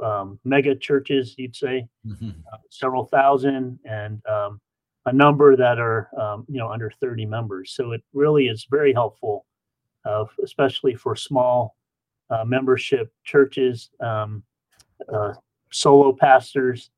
um, 0.04 0.40
mega 0.46 0.76
churches, 0.76 1.36
you'd 1.38 1.56
say, 1.56 1.88
mm-hmm. 2.06 2.30
uh, 2.30 2.58
several 2.70 3.06
thousand, 3.06 3.80
and 3.84 4.22
um, 4.26 4.62
a 5.06 5.14
number 5.14 5.56
that 5.56 5.80
are, 5.80 6.10
um, 6.20 6.46
you 6.48 6.58
know, 6.58 6.70
under 6.70 6.90
30 6.90 7.26
members. 7.26 7.74
So 7.74 7.92
it 7.92 8.02
really 8.14 8.48
is 8.48 8.66
very 8.70 8.94
helpful, 8.94 9.46
uh, 10.06 10.26
especially 10.44 10.96
for 10.96 11.16
small 11.16 11.76
uh, 12.30 12.46
membership 12.46 13.12
churches, 13.24 13.90
um, 14.00 14.44
uh, 15.12 15.34
solo 15.72 16.14
pastors, 16.14 16.92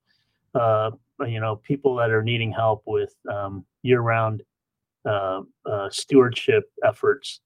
uh, 0.53 0.91
you 1.25 1.39
know, 1.39 1.55
people 1.57 1.95
that 1.95 2.11
are 2.11 2.23
needing 2.23 2.51
help 2.51 2.83
with 2.85 3.15
um, 3.31 3.65
year-round 3.83 4.43
uh, 5.05 5.41
uh, 5.65 5.89
stewardship 5.89 6.71
efforts. 6.83 7.41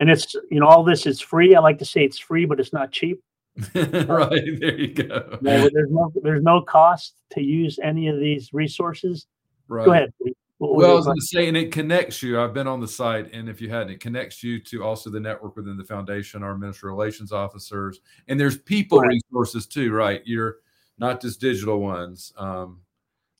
And 0.00 0.10
it's 0.10 0.34
you 0.50 0.60
know 0.60 0.66
all 0.66 0.82
this 0.82 1.06
is 1.06 1.20
free. 1.20 1.54
I 1.54 1.60
like 1.60 1.78
to 1.78 1.84
say 1.84 2.04
it's 2.04 2.18
free, 2.18 2.46
but 2.46 2.58
it's 2.58 2.72
not 2.72 2.90
cheap. 2.90 3.22
right 3.74 4.30
there 4.60 4.78
you 4.78 4.94
go. 4.94 5.38
there's 5.42 5.90
no 5.90 6.12
there's 6.22 6.42
no 6.42 6.62
cost 6.62 7.14
to 7.32 7.42
use 7.42 7.78
any 7.82 8.08
of 8.08 8.18
these 8.18 8.52
resources. 8.52 9.26
Right. 9.68 9.84
Go 9.84 9.92
ahead. 9.92 10.12
well, 10.58 10.90
I 10.90 10.94
was 10.94 11.06
going 11.06 11.16
to 11.16 11.26
say, 11.26 11.48
and 11.48 11.56
it 11.56 11.70
connects 11.70 12.22
you. 12.22 12.40
I've 12.40 12.54
been 12.54 12.66
on 12.66 12.80
the 12.80 12.88
site, 12.88 13.32
and 13.32 13.48
if 13.48 13.60
you 13.60 13.68
hadn't, 13.70 13.90
it 13.90 14.00
connects 14.00 14.42
you 14.42 14.60
to 14.64 14.82
also 14.82 15.10
the 15.10 15.20
network 15.20 15.56
within 15.56 15.76
the 15.76 15.84
foundation, 15.84 16.42
our 16.42 16.56
minister 16.56 16.86
relations 16.86 17.32
officers, 17.32 18.00
and 18.28 18.38
there's 18.38 18.58
people 18.58 19.00
right. 19.00 19.10
resources 19.10 19.66
too, 19.66 19.92
right? 19.92 20.22
You're 20.24 20.56
not 20.98 21.20
just 21.20 21.40
digital 21.40 21.80
ones 21.80 22.32
um, 22.36 22.80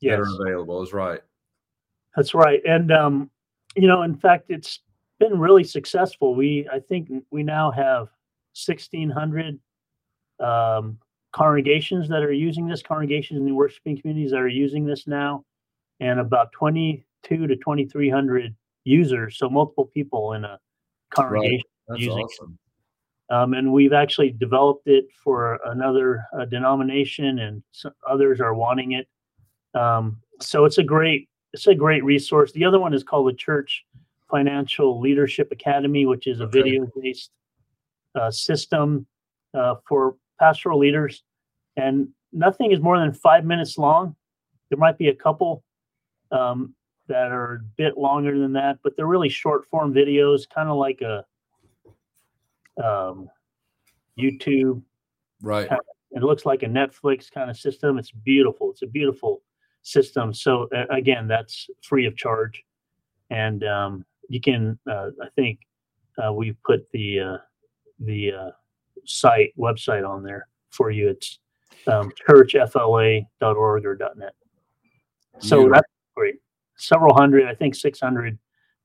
yes. 0.00 0.12
that 0.12 0.20
are 0.20 0.42
available. 0.42 0.82
Is 0.82 0.92
right. 0.92 1.20
That's 2.16 2.34
right, 2.34 2.60
and 2.64 2.92
um, 2.92 3.30
you 3.76 3.86
know, 3.88 4.02
in 4.02 4.16
fact, 4.16 4.46
it's 4.48 4.80
been 5.18 5.38
really 5.38 5.64
successful. 5.64 6.34
We 6.34 6.68
I 6.72 6.80
think 6.80 7.10
we 7.30 7.42
now 7.42 7.70
have 7.70 8.08
1,600 8.66 9.58
um, 10.40 10.98
congregations 11.32 12.08
that 12.08 12.22
are 12.22 12.32
using 12.32 12.66
this, 12.66 12.82
congregations 12.82 13.38
in 13.38 13.46
the 13.46 13.54
worshiping 13.54 14.00
communities 14.00 14.32
that 14.32 14.40
are 14.40 14.48
using 14.48 14.84
this 14.84 15.06
now, 15.06 15.44
and 16.00 16.18
about 16.18 16.52
22 16.52 17.46
to 17.46 17.56
2,300 17.56 18.54
users, 18.84 19.38
so 19.38 19.48
multiple 19.48 19.86
people 19.86 20.32
in 20.32 20.44
a 20.44 20.58
congregation 21.10 21.62
Right. 21.90 21.98
Using 21.98 22.24
awesome. 22.24 22.58
um, 23.30 23.54
and 23.54 23.72
we've 23.72 23.92
actually 23.92 24.30
developed 24.30 24.86
it 24.86 25.06
for 25.24 25.58
another 25.64 26.24
uh, 26.38 26.44
denomination, 26.44 27.40
and 27.40 27.64
some 27.72 27.92
others 28.08 28.40
are 28.40 28.54
wanting 28.54 28.92
it. 28.92 29.08
Um, 29.74 30.18
so 30.40 30.66
it's 30.66 30.78
a 30.78 30.84
great 30.84 31.28
it's 31.52 31.66
a 31.66 31.74
great 31.74 32.04
resource. 32.04 32.52
The 32.52 32.64
other 32.64 32.78
one 32.78 32.94
is 32.94 33.02
called 33.02 33.28
the 33.28 33.36
Church 33.36 33.84
Financial 34.30 35.00
Leadership 35.00 35.50
Academy, 35.50 36.06
which 36.06 36.26
is 36.26 36.40
a 36.40 36.44
Okay. 36.44 36.62
video 36.62 36.86
based 37.00 37.30
uh, 38.14 38.30
system 38.30 39.06
uh, 39.54 39.76
for 39.88 40.16
pastoral 40.38 40.78
leaders, 40.78 41.22
and 41.76 42.08
nothing 42.32 42.72
is 42.72 42.80
more 42.80 42.98
than 42.98 43.12
five 43.12 43.44
minutes 43.44 43.78
long. 43.78 44.14
There 44.68 44.78
might 44.78 44.98
be 44.98 45.08
a 45.08 45.14
couple 45.14 45.64
um, 46.30 46.74
that 47.08 47.32
are 47.32 47.54
a 47.54 47.60
bit 47.76 47.98
longer 47.98 48.38
than 48.38 48.52
that, 48.52 48.78
but 48.84 48.96
they're 48.96 49.06
really 49.06 49.28
short 49.28 49.66
form 49.66 49.92
videos, 49.92 50.48
kind 50.48 50.68
of 50.68 50.76
like 50.76 51.00
a 51.02 51.24
um, 52.82 53.28
YouTube. 54.18 54.82
Right. 55.42 55.68
It 56.12 56.22
looks 56.22 56.44
like 56.44 56.62
a 56.62 56.66
Netflix 56.66 57.30
kind 57.30 57.50
of 57.50 57.56
system. 57.56 57.98
It's 57.98 58.10
beautiful. 58.12 58.70
It's 58.70 58.82
a 58.82 58.86
beautiful 58.86 59.42
system. 59.82 60.32
So 60.32 60.68
uh, 60.74 60.86
again, 60.90 61.28
that's 61.28 61.68
free 61.82 62.06
of 62.06 62.16
charge, 62.16 62.62
and 63.30 63.64
um, 63.64 64.04
you 64.28 64.40
can. 64.40 64.78
Uh, 64.90 65.10
I 65.22 65.28
think 65.36 65.60
uh, 66.22 66.32
we 66.32 66.52
put 66.64 66.90
the 66.92 67.20
uh, 67.20 67.38
the 68.00 68.32
uh, 68.32 68.50
site 69.04 69.52
website 69.58 70.08
on 70.08 70.22
there 70.22 70.46
for 70.70 70.90
you. 70.90 71.08
It's 71.08 71.38
um, 71.86 72.12
churchfla.org 72.28 73.86
or 73.86 73.98
.net. 74.16 74.34
So 75.38 75.56
Beautiful. 75.56 75.72
that's 75.72 75.88
great. 76.14 76.34
Several 76.76 77.14
hundred, 77.14 77.46
I 77.46 77.54
think, 77.54 77.74
six 77.74 78.00
hundred 78.00 78.38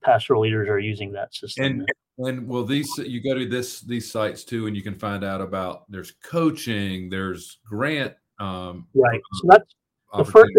pastoral 0.04 0.42
leaders 0.42 0.70
are 0.70 0.80
using 0.80 1.12
that 1.14 1.34
system. 1.34 1.66
And 1.66 1.90
and 2.18 2.48
well, 2.48 2.64
these 2.64 2.90
you 2.98 3.22
go 3.22 3.38
to 3.38 3.48
this 3.48 3.82
these 3.82 4.12
sites 4.12 4.44
too, 4.44 4.68
and 4.68 4.76
you 4.76 4.84
can 4.84 4.96
find 4.96 5.24
out 5.24 5.42
about 5.42 5.90
there's 5.90 6.14
coaching, 6.24 7.10
there's 7.10 7.60
grant 7.66 8.14
um, 8.40 8.88
right. 8.94 9.22
So 9.34 9.48
that's 9.50 9.76
the 10.18 10.26
first. 10.26 10.52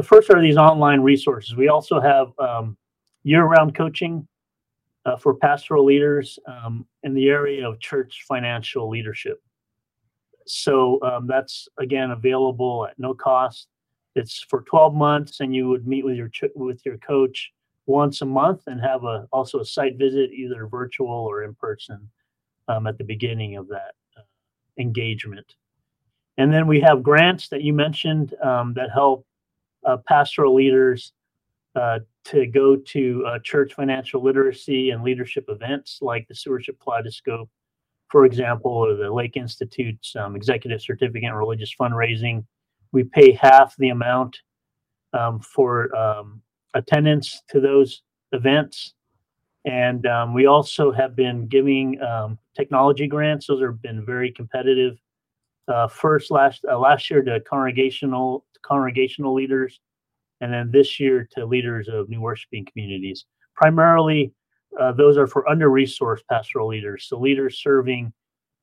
The 0.00 0.06
first 0.06 0.30
are 0.30 0.40
these 0.40 0.56
online 0.56 1.02
resources. 1.02 1.54
We 1.54 1.68
also 1.68 2.00
have 2.00 2.28
um, 2.38 2.74
year-round 3.22 3.74
coaching 3.74 4.26
uh, 5.04 5.16
for 5.16 5.34
pastoral 5.34 5.84
leaders 5.84 6.38
um, 6.46 6.86
in 7.02 7.12
the 7.12 7.28
area 7.28 7.68
of 7.68 7.78
church 7.80 8.24
financial 8.26 8.88
leadership. 8.88 9.42
So 10.46 10.98
um, 11.02 11.26
that's 11.26 11.68
again 11.78 12.12
available 12.12 12.86
at 12.88 12.98
no 12.98 13.12
cost. 13.12 13.68
It's 14.16 14.42
for 14.48 14.62
12 14.62 14.94
months 14.94 15.40
and 15.40 15.54
you 15.54 15.68
would 15.68 15.86
meet 15.86 16.06
with 16.06 16.16
your 16.16 16.28
ch- 16.28 16.56
with 16.56 16.80
your 16.86 16.96
coach 16.96 17.52
once 17.84 18.22
a 18.22 18.26
month 18.26 18.62
and 18.68 18.80
have 18.80 19.04
a 19.04 19.28
also 19.32 19.60
a 19.60 19.64
site 19.66 19.98
visit 19.98 20.30
either 20.30 20.66
virtual 20.66 21.08
or 21.08 21.42
in 21.42 21.54
person 21.54 22.08
um, 22.68 22.86
at 22.86 22.96
the 22.96 23.04
beginning 23.04 23.56
of 23.56 23.68
that 23.68 23.92
uh, 24.16 24.22
engagement. 24.78 25.56
And 26.38 26.50
then 26.50 26.66
we 26.66 26.80
have 26.80 27.02
grants 27.02 27.48
that 27.48 27.60
you 27.60 27.74
mentioned 27.74 28.34
um, 28.42 28.72
that 28.74 28.88
help 28.90 29.26
uh, 29.86 29.96
pastoral 30.06 30.54
leaders 30.54 31.12
uh, 31.76 32.00
to 32.24 32.46
go 32.46 32.76
to 32.76 33.24
uh, 33.26 33.38
church 33.44 33.74
financial 33.74 34.22
literacy 34.22 34.90
and 34.90 35.02
leadership 35.02 35.44
events 35.48 35.98
like 36.00 36.26
the 36.28 36.34
Stewardship 36.34 36.78
Kaleidoscope, 36.80 37.48
for 38.08 38.24
example, 38.24 38.72
or 38.72 38.94
the 38.96 39.10
Lake 39.10 39.36
Institute's 39.36 40.14
um, 40.16 40.36
Executive 40.36 40.82
Certificate 40.82 41.24
in 41.24 41.32
Religious 41.32 41.72
Fundraising. 41.80 42.44
We 42.92 43.04
pay 43.04 43.32
half 43.32 43.76
the 43.76 43.90
amount 43.90 44.36
um, 45.12 45.40
for 45.40 45.94
um, 45.96 46.42
attendance 46.74 47.42
to 47.50 47.60
those 47.60 48.02
events. 48.32 48.94
And 49.64 50.06
um, 50.06 50.34
we 50.34 50.46
also 50.46 50.90
have 50.90 51.14
been 51.14 51.46
giving 51.46 52.00
um, 52.02 52.38
technology 52.56 53.06
grants. 53.06 53.46
Those 53.46 53.62
have 53.62 53.82
been 53.82 54.04
very 54.04 54.32
competitive 54.32 54.96
uh, 55.70 55.88
first 55.88 56.30
last 56.30 56.64
uh, 56.70 56.78
last 56.78 57.10
year 57.10 57.22
to 57.22 57.40
congregational 57.40 58.44
congregational 58.62 59.34
leaders, 59.34 59.80
and 60.40 60.52
then 60.52 60.70
this 60.70 61.00
year 61.00 61.28
to 61.32 61.46
leaders 61.46 61.88
of 61.88 62.08
new 62.08 62.20
worshiping 62.20 62.66
communities. 62.66 63.26
Primarily, 63.54 64.32
uh, 64.78 64.92
those 64.92 65.16
are 65.16 65.26
for 65.26 65.48
under-resourced 65.48 66.26
pastoral 66.28 66.68
leaders, 66.68 67.06
so 67.08 67.18
leaders 67.18 67.62
serving 67.62 68.12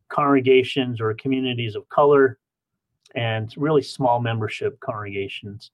congregations 0.09 1.01
or 1.01 1.13
communities 1.15 1.75
of 1.75 1.87
color, 1.89 2.37
and 3.15 3.53
really 3.57 3.81
small 3.81 4.19
membership 4.19 4.79
congregations 4.79 5.71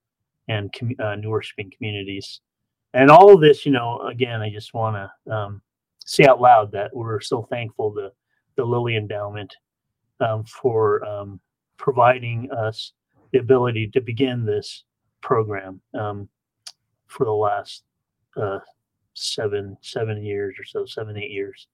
and 0.48 0.74
com- 0.78 0.96
uh, 1.00 1.16
new 1.16 1.30
worshiping 1.30 1.72
communities. 1.76 2.42
And 2.94 3.10
all 3.10 3.34
of 3.34 3.42
this, 3.42 3.66
you 3.66 3.72
know, 3.72 4.02
again, 4.02 4.42
I 4.42 4.50
just 4.50 4.74
want 4.74 4.96
to 4.96 5.34
um, 5.34 5.62
say 6.00 6.26
out 6.26 6.42
loud 6.42 6.72
that 6.74 6.96
we're 6.96 7.22
so 7.22 7.44
thankful 7.44 7.94
to 7.96 8.12
the 8.56 8.64
Lilly 8.64 8.96
Endowment 8.98 9.56
um, 10.20 10.44
for 10.44 11.04
um, 11.06 11.40
providing 11.78 12.50
us 12.52 12.94
the 13.32 13.40
ability 13.40 13.90
to 13.94 14.02
begin 14.02 14.46
this 14.46 14.84
program 15.22 15.82
um, 16.00 16.30
for 17.08 17.26
the 17.26 17.32
last 17.32 17.84
uh, 18.38 18.60
seven 19.14 19.78
seven 19.82 20.24
years 20.24 20.56
or 20.60 20.64
so, 20.64 20.86
seven 20.86 21.18
eight 21.18 21.32
years. 21.32 21.68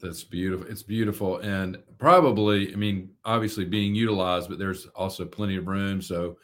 That's 0.00 0.24
beautiful. 0.24 0.66
It's 0.66 0.82
beautiful, 0.82 1.38
and 1.38 1.78
probably, 1.98 2.72
I 2.72 2.76
mean, 2.76 3.10
obviously 3.24 3.64
being 3.64 3.94
utilized, 3.94 4.48
but 4.48 4.58
there's 4.58 4.86
also 4.96 5.24
plenty 5.24 5.56
of 5.56 5.68
room. 5.68 6.02
So, 6.02 6.38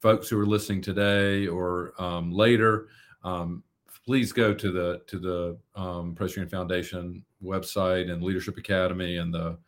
folks 0.00 0.28
who 0.28 0.38
are 0.40 0.46
listening 0.46 0.80
today 0.80 1.46
or 1.46 1.94
um, 2.02 2.32
later, 2.32 2.88
um, 3.22 3.62
please 4.04 4.32
go 4.32 4.52
to 4.52 4.72
the 4.72 5.02
to 5.06 5.18
the 5.18 5.58
um, 5.80 6.14
Presbyterian 6.14 6.50
Foundation 6.50 7.24
website 7.42 8.10
and 8.10 8.22
Leadership 8.22 8.58
Academy 8.58 9.18
and 9.18 9.32
the 9.32 9.58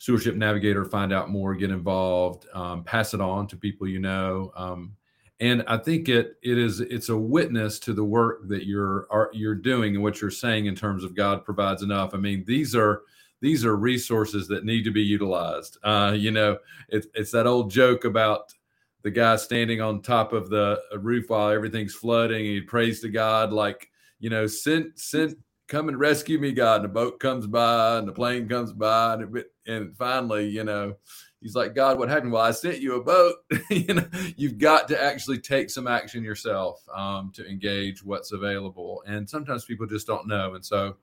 Stewardship 0.00 0.34
Navigator. 0.34 0.86
Find 0.86 1.12
out 1.12 1.28
more, 1.28 1.54
get 1.54 1.70
involved, 1.70 2.46
um, 2.54 2.82
pass 2.82 3.12
it 3.12 3.20
on 3.20 3.46
to 3.48 3.56
people 3.56 3.86
you 3.86 4.00
know. 4.00 4.50
Um, 4.56 4.96
and 5.40 5.62
I 5.66 5.76
think 5.76 6.08
it 6.08 6.36
it 6.42 6.56
is 6.56 6.80
it's 6.80 7.10
a 7.10 7.16
witness 7.16 7.78
to 7.80 7.92
the 7.92 8.04
work 8.04 8.48
that 8.48 8.66
you're 8.66 9.06
are, 9.10 9.30
you're 9.34 9.54
doing 9.54 9.94
and 9.94 10.02
what 10.02 10.20
you're 10.20 10.30
saying 10.30 10.66
in 10.66 10.74
terms 10.74 11.04
of 11.04 11.14
God 11.14 11.44
provides 11.44 11.82
enough. 11.82 12.14
I 12.14 12.16
mean, 12.16 12.44
these 12.46 12.74
are 12.74 13.02
these 13.42 13.62
are 13.64 13.76
resources 13.76 14.48
that 14.48 14.64
need 14.64 14.84
to 14.84 14.90
be 14.90 15.02
utilized. 15.02 15.76
Uh, 15.82 16.14
you 16.16 16.30
know, 16.30 16.56
it's 16.88 17.06
it's 17.14 17.30
that 17.32 17.46
old 17.46 17.70
joke 17.70 18.06
about 18.06 18.54
the 19.02 19.10
guy 19.10 19.36
standing 19.36 19.82
on 19.82 20.00
top 20.00 20.32
of 20.32 20.48
the 20.48 20.80
roof 20.98 21.28
while 21.28 21.50
everything's 21.50 21.94
flooding. 21.94 22.44
He 22.44 22.62
prays 22.62 23.00
to 23.00 23.10
God 23.10 23.52
like, 23.52 23.90
you 24.18 24.30
know, 24.30 24.46
send 24.46 24.92
send 24.94 25.36
come 25.70 25.88
and 25.88 25.98
rescue 25.98 26.38
me, 26.38 26.52
God. 26.52 26.82
And 26.82 26.84
the 26.84 26.88
boat 26.92 27.20
comes 27.20 27.46
by 27.46 27.98
and 27.98 28.06
the 28.06 28.12
plane 28.12 28.48
comes 28.48 28.72
by, 28.72 29.14
and 29.14 29.36
it, 29.36 29.46
and 29.66 29.96
finally, 29.96 30.48
you 30.48 30.64
know, 30.64 30.96
he's 31.40 31.54
like, 31.54 31.74
God, 31.74 31.98
what 31.98 32.10
happened? 32.10 32.32
Well, 32.32 32.42
I 32.42 32.50
sent 32.50 32.80
you 32.80 32.96
a 32.96 33.02
boat. 33.02 33.36
you 33.70 33.94
know, 33.94 34.06
you've 34.36 34.58
got 34.58 34.88
to 34.88 35.02
actually 35.02 35.38
take 35.38 35.70
some 35.70 35.86
action 35.86 36.22
yourself 36.22 36.82
um, 36.94 37.30
to 37.34 37.48
engage 37.48 38.04
what's 38.04 38.32
available, 38.32 39.02
and 39.06 39.30
sometimes 39.30 39.64
people 39.64 39.86
just 39.86 40.06
don't 40.06 40.26
know. 40.26 40.54
And 40.54 40.64
so, 40.64 40.96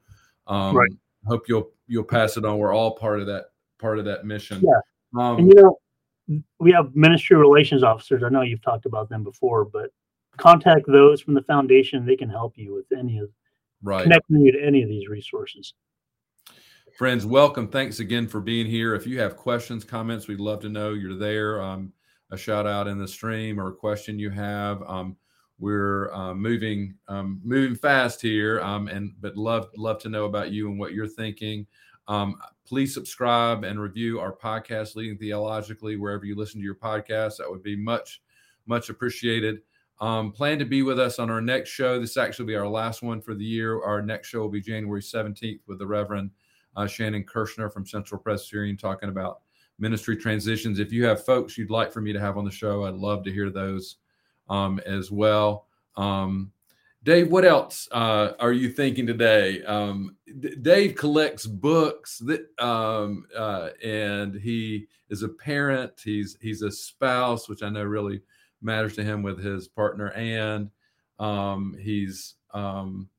um, 0.46 0.76
Right. 0.76 0.92
hope 1.26 1.48
you'll 1.48 1.72
you'll 1.88 2.04
pass 2.04 2.38
it 2.38 2.46
on. 2.46 2.60
We're 2.60 2.76
all 2.76 2.96
part 2.96 3.20
of 3.22 3.26
that 3.28 3.46
part 3.80 3.98
of 3.98 4.06
that 4.06 4.26
mission. 4.26 4.62
Yeah. 4.64 5.20
Um, 5.20 5.40
And 5.40 5.48
you 5.48 5.56
know, 5.56 6.44
we 6.60 6.72
have 6.74 6.94
ministry 6.94 7.38
relations 7.38 7.84
officers. 7.84 8.22
I 8.22 8.30
know 8.30 8.42
you've 8.42 8.62
talked 8.62 8.86
about 8.86 9.08
them 9.08 9.24
before, 9.24 9.64
but 9.64 9.92
contact 10.36 10.86
those 10.88 11.22
from 11.22 11.34
the 11.34 11.42
foundation. 11.44 12.06
They 12.06 12.18
can 12.18 12.30
help 12.30 12.58
you 12.58 12.74
with 12.74 12.86
any 12.98 13.20
of 13.20 13.30
right. 13.82 14.04
connecting 14.04 14.42
you 14.42 14.52
to 14.52 14.64
any 14.64 14.84
of 14.84 14.90
these 14.90 15.08
resources. 15.08 15.74
Friends, 16.98 17.26
welcome. 17.26 17.68
Thanks 17.68 18.00
again 18.00 18.28
for 18.28 18.42
being 18.42 18.66
here. 18.66 18.96
If 18.96 19.06
you 19.06 19.20
have 19.20 19.38
questions, 19.38 19.84
comments, 19.84 20.28
we'd 20.28 20.40
love 20.40 20.62
to 20.62 20.70
know 20.70 20.94
you're 20.94 21.18
there. 21.18 21.62
Um, 21.62 21.94
a 22.32 22.38
shout 22.38 22.66
out 22.66 22.88
in 22.88 22.98
the 22.98 23.08
stream 23.08 23.60
or 23.60 23.68
a 23.68 23.76
question 23.76 24.18
you 24.18 24.32
have. 24.32 24.82
Um, 24.88 25.16
we're 25.60 26.12
uh, 26.14 26.34
moving 26.34 26.96
um, 27.08 27.42
moving 27.44 27.76
fast 27.76 28.22
here, 28.22 28.62
um, 28.62 28.88
and 28.88 29.14
but 29.22 29.36
love 29.36 29.70
love 29.76 30.00
to 30.02 30.10
know 30.10 30.26
about 30.26 30.52
you 30.52 30.70
and 30.70 30.80
what 30.80 30.94
you're 30.94 31.08
thinking. 31.08 31.66
Um, 32.08 32.36
please 32.66 32.94
subscribe 32.94 33.64
and 33.64 33.80
review 33.80 34.20
our 34.20 34.36
podcast, 34.36 34.96
Leading 34.96 35.18
Theologically, 35.18 35.98
wherever 35.98 36.26
you 36.26 36.36
listen 36.36 36.60
to 36.60 36.66
your 36.66 36.76
podcast. 36.76 37.38
That 37.38 37.50
would 37.50 37.64
be 37.64 37.76
much 37.76 38.22
much 38.66 38.90
appreciated. 38.90 39.62
Um, 40.00 40.32
plan 40.32 40.60
to 40.60 40.66
be 40.66 40.84
with 40.84 41.00
us 41.00 41.18
on 41.18 41.30
our 41.32 41.42
next 41.42 41.70
show. 41.70 42.00
This 42.00 42.18
actually 42.18 42.44
will 42.44 42.48
be 42.48 42.56
our 42.56 42.68
last 42.68 43.02
one 43.02 43.20
for 43.20 43.34
the 43.34 43.46
year. 43.46 43.82
Our 43.82 44.02
next 44.02 44.28
show 44.28 44.40
will 44.40 44.50
be 44.50 44.62
January 44.62 45.02
17th 45.02 45.62
with 45.68 45.80
the 45.80 45.88
Reverend 45.88 46.30
uh, 46.76 46.86
Shannon 46.86 47.24
Kershner 47.24 47.72
from 47.72 47.86
Central 47.86 48.22
Presbyterian 48.22 48.78
talking 48.78 49.10
about 49.10 49.42
ministry 49.80 50.16
transitions. 50.16 50.80
If 50.80 50.92
you 50.92 51.06
have 51.06 51.26
folks 51.26 51.58
you'd 51.58 51.72
like 51.72 51.92
for 51.92 52.02
me 52.02 52.14
to 52.14 52.20
have 52.20 52.38
on 52.38 52.46
the 52.46 52.52
show, 52.52 52.86
I'd 52.86 52.94
love 52.94 53.24
to 53.24 53.32
hear 53.32 53.50
those 53.50 53.98
um, 54.50 54.80
as 54.86 55.12
well. 55.12 55.66
Um, 55.96 56.52
Dave, 57.04 57.32
what 57.32 57.46
else 57.46 57.88
uh, 57.92 58.34
are 58.40 58.52
you 58.52 58.70
thinking 58.70 59.08
today? 59.08 59.64
Um, 59.64 60.18
D- 60.40 60.56
Dave 60.62 60.96
collects 60.96 61.46
books 61.48 62.20
that, 62.20 62.48
um, 62.60 63.26
uh, 63.36 63.70
and 63.84 64.36
he 64.36 64.88
is 65.10 65.24
a 65.24 65.30
parent. 65.30 65.94
He's 66.04 66.38
he's 66.42 66.64
a 66.64 66.72
spouse, 66.72 67.48
which 67.48 67.64
I 67.64 67.70
know 67.70 67.84
really 67.84 68.22
matters 68.62 68.96
to 68.96 69.04
him 69.04 69.22
with 69.24 69.44
his 69.44 69.68
partner, 69.68 70.12
and 70.12 70.70
um, 71.20 71.76
he's 71.80 72.36
um, 72.54 73.10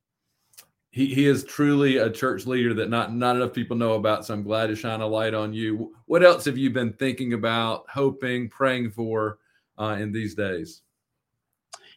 he 0.91 1.15
he 1.15 1.27
is 1.27 1.45
truly 1.45 1.99
a 1.99 2.11
church 2.11 2.47
leader 2.47 2.75
that 2.75 2.91
not 2.91 3.15
not 3.15 3.37
enough 3.37 3.53
people 3.53 3.77
know 3.77 3.95
about. 3.95 4.27
So 4.27 4.35
I'm 4.35 4.43
glad 4.43 4.69
to 4.69 4.77
shine 4.77 5.01
a 5.01 5.07
light 5.07 5.35
on 5.35 5.53
you. 5.53 5.95
What 6.07 6.25
else 6.25 6.45
have 6.47 6.57
you 6.57 6.71
been 6.71 6.93
thinking 6.93 7.35
about, 7.35 7.85
hoping, 7.89 8.49
praying 8.49 8.91
for 8.91 9.39
uh, 9.79 9.97
in 10.01 10.13
these 10.13 10.35
days? 10.35 10.83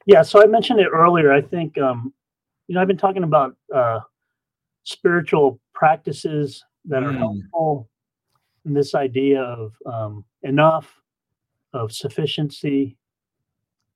Yeah, 0.06 0.24
so 0.24 0.42
I 0.42 0.46
mentioned 0.46 0.80
it 0.80 0.90
earlier. 0.92 1.32
I 1.32 1.42
think 1.42 1.78
um, 1.78 2.14
you 2.68 2.76
know 2.76 2.82
I've 2.82 2.88
been 2.88 2.98
talking 2.98 3.24
about 3.24 3.56
uh, 3.74 4.00
spiritual 4.84 5.60
practices 5.74 6.64
that 6.86 7.04
are 7.04 7.12
Mm. 7.12 7.18
helpful, 7.18 7.90
and 8.66 8.76
this 8.76 8.96
idea 8.96 9.42
of 9.42 9.74
um, 9.86 10.26
enough, 10.44 11.02
of 11.74 11.92
sufficiency. 11.92 12.98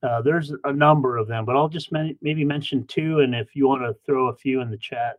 Uh, 0.05 0.21
there's 0.21 0.53
a 0.65 0.71
number 0.71 1.17
of 1.17 1.27
them, 1.27 1.45
but 1.45 1.55
I'll 1.55 1.69
just 1.69 1.91
maybe 1.91 2.45
mention 2.45 2.85
two, 2.85 3.19
and 3.19 3.33
if 3.33 3.55
you 3.55 3.67
want 3.67 3.81
to 3.81 3.95
throw 4.05 4.27
a 4.27 4.35
few 4.35 4.61
in 4.61 4.69
the 4.69 4.77
chat, 4.77 5.17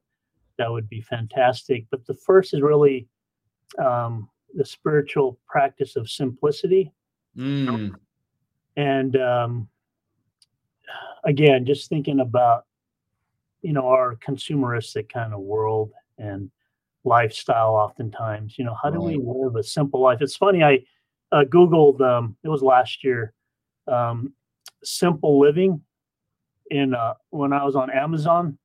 that 0.59 0.71
would 0.71 0.89
be 0.89 1.01
fantastic. 1.01 1.87
But 1.91 2.07
the 2.07 2.15
first 2.15 2.55
is 2.55 2.63
really 2.63 3.09
um, 3.79 4.29
the 4.55 4.65
spiritual 4.65 5.39
practice 5.49 5.97
of 5.97 6.09
simplicity. 6.09 6.93
Mm, 7.37 7.95
and 8.77 9.17
um, 9.17 9.69
again 11.27 11.67
just 11.67 11.89
thinking 11.89 12.21
about 12.21 12.65
you 13.63 13.73
know 13.73 13.87
our 13.87 14.17
consumeristic 14.17 15.13
kind 15.13 15.35
of 15.35 15.41
world 15.41 15.93
and 16.19 16.51
lifestyle 17.05 17.75
oftentimes 17.75 18.59
you 18.59 18.65
know 18.65 18.77
how 18.83 18.91
do 18.91 19.01
we 19.01 19.19
live 19.23 19.57
a 19.57 19.63
simple 19.63 20.01
life 20.01 20.19
it's 20.21 20.37
funny 20.37 20.63
i 20.63 20.79
uh, 21.33 21.45
googled 21.45 22.01
um, 22.01 22.37
it 22.43 22.49
was 22.49 22.63
last 22.63 23.05
year 23.05 23.33
um, 23.89 24.33
simple 24.85 25.39
living 25.39 25.81
in 26.71 26.95
uh, 26.95 27.15
when 27.31 27.53
i 27.53 27.65
was 27.65 27.77
on 27.77 27.91
amazon 27.91 28.59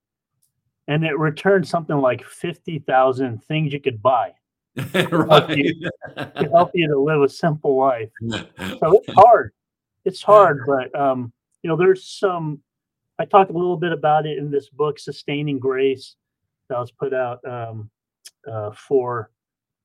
and 0.87 1.05
it 1.05 1.17
returned 1.17 1.67
something 1.67 1.97
like 1.97 2.23
50000 2.23 3.43
things 3.45 3.71
you 3.71 3.79
could 3.79 4.01
buy. 4.01 4.33
Right. 5.11 5.75
to 6.17 6.49
help 6.51 6.71
you 6.73 6.87
to 6.87 6.99
live 6.99 7.21
a 7.21 7.29
simple 7.29 7.77
life. 7.77 8.09
So 8.79 9.01
it's 9.03 9.13
hard. 9.13 9.53
It's 10.05 10.21
hard 10.21 10.63
but 10.65 10.97
um 10.99 11.31
you 11.61 11.69
know 11.69 11.75
there's 11.75 12.05
some 12.07 12.59
i 13.19 13.25
talk 13.25 13.49
a 13.49 13.53
little 13.53 13.77
bit 13.77 13.91
about 13.91 14.25
it 14.25 14.37
in 14.37 14.49
this 14.49 14.69
book 14.69 14.97
sustaining 14.97 15.59
grace 15.59 16.15
that 16.69 16.79
was 16.79 16.91
put 16.91 17.13
out 17.13 17.39
um, 17.45 17.89
uh, 18.51 18.71
for 18.71 19.29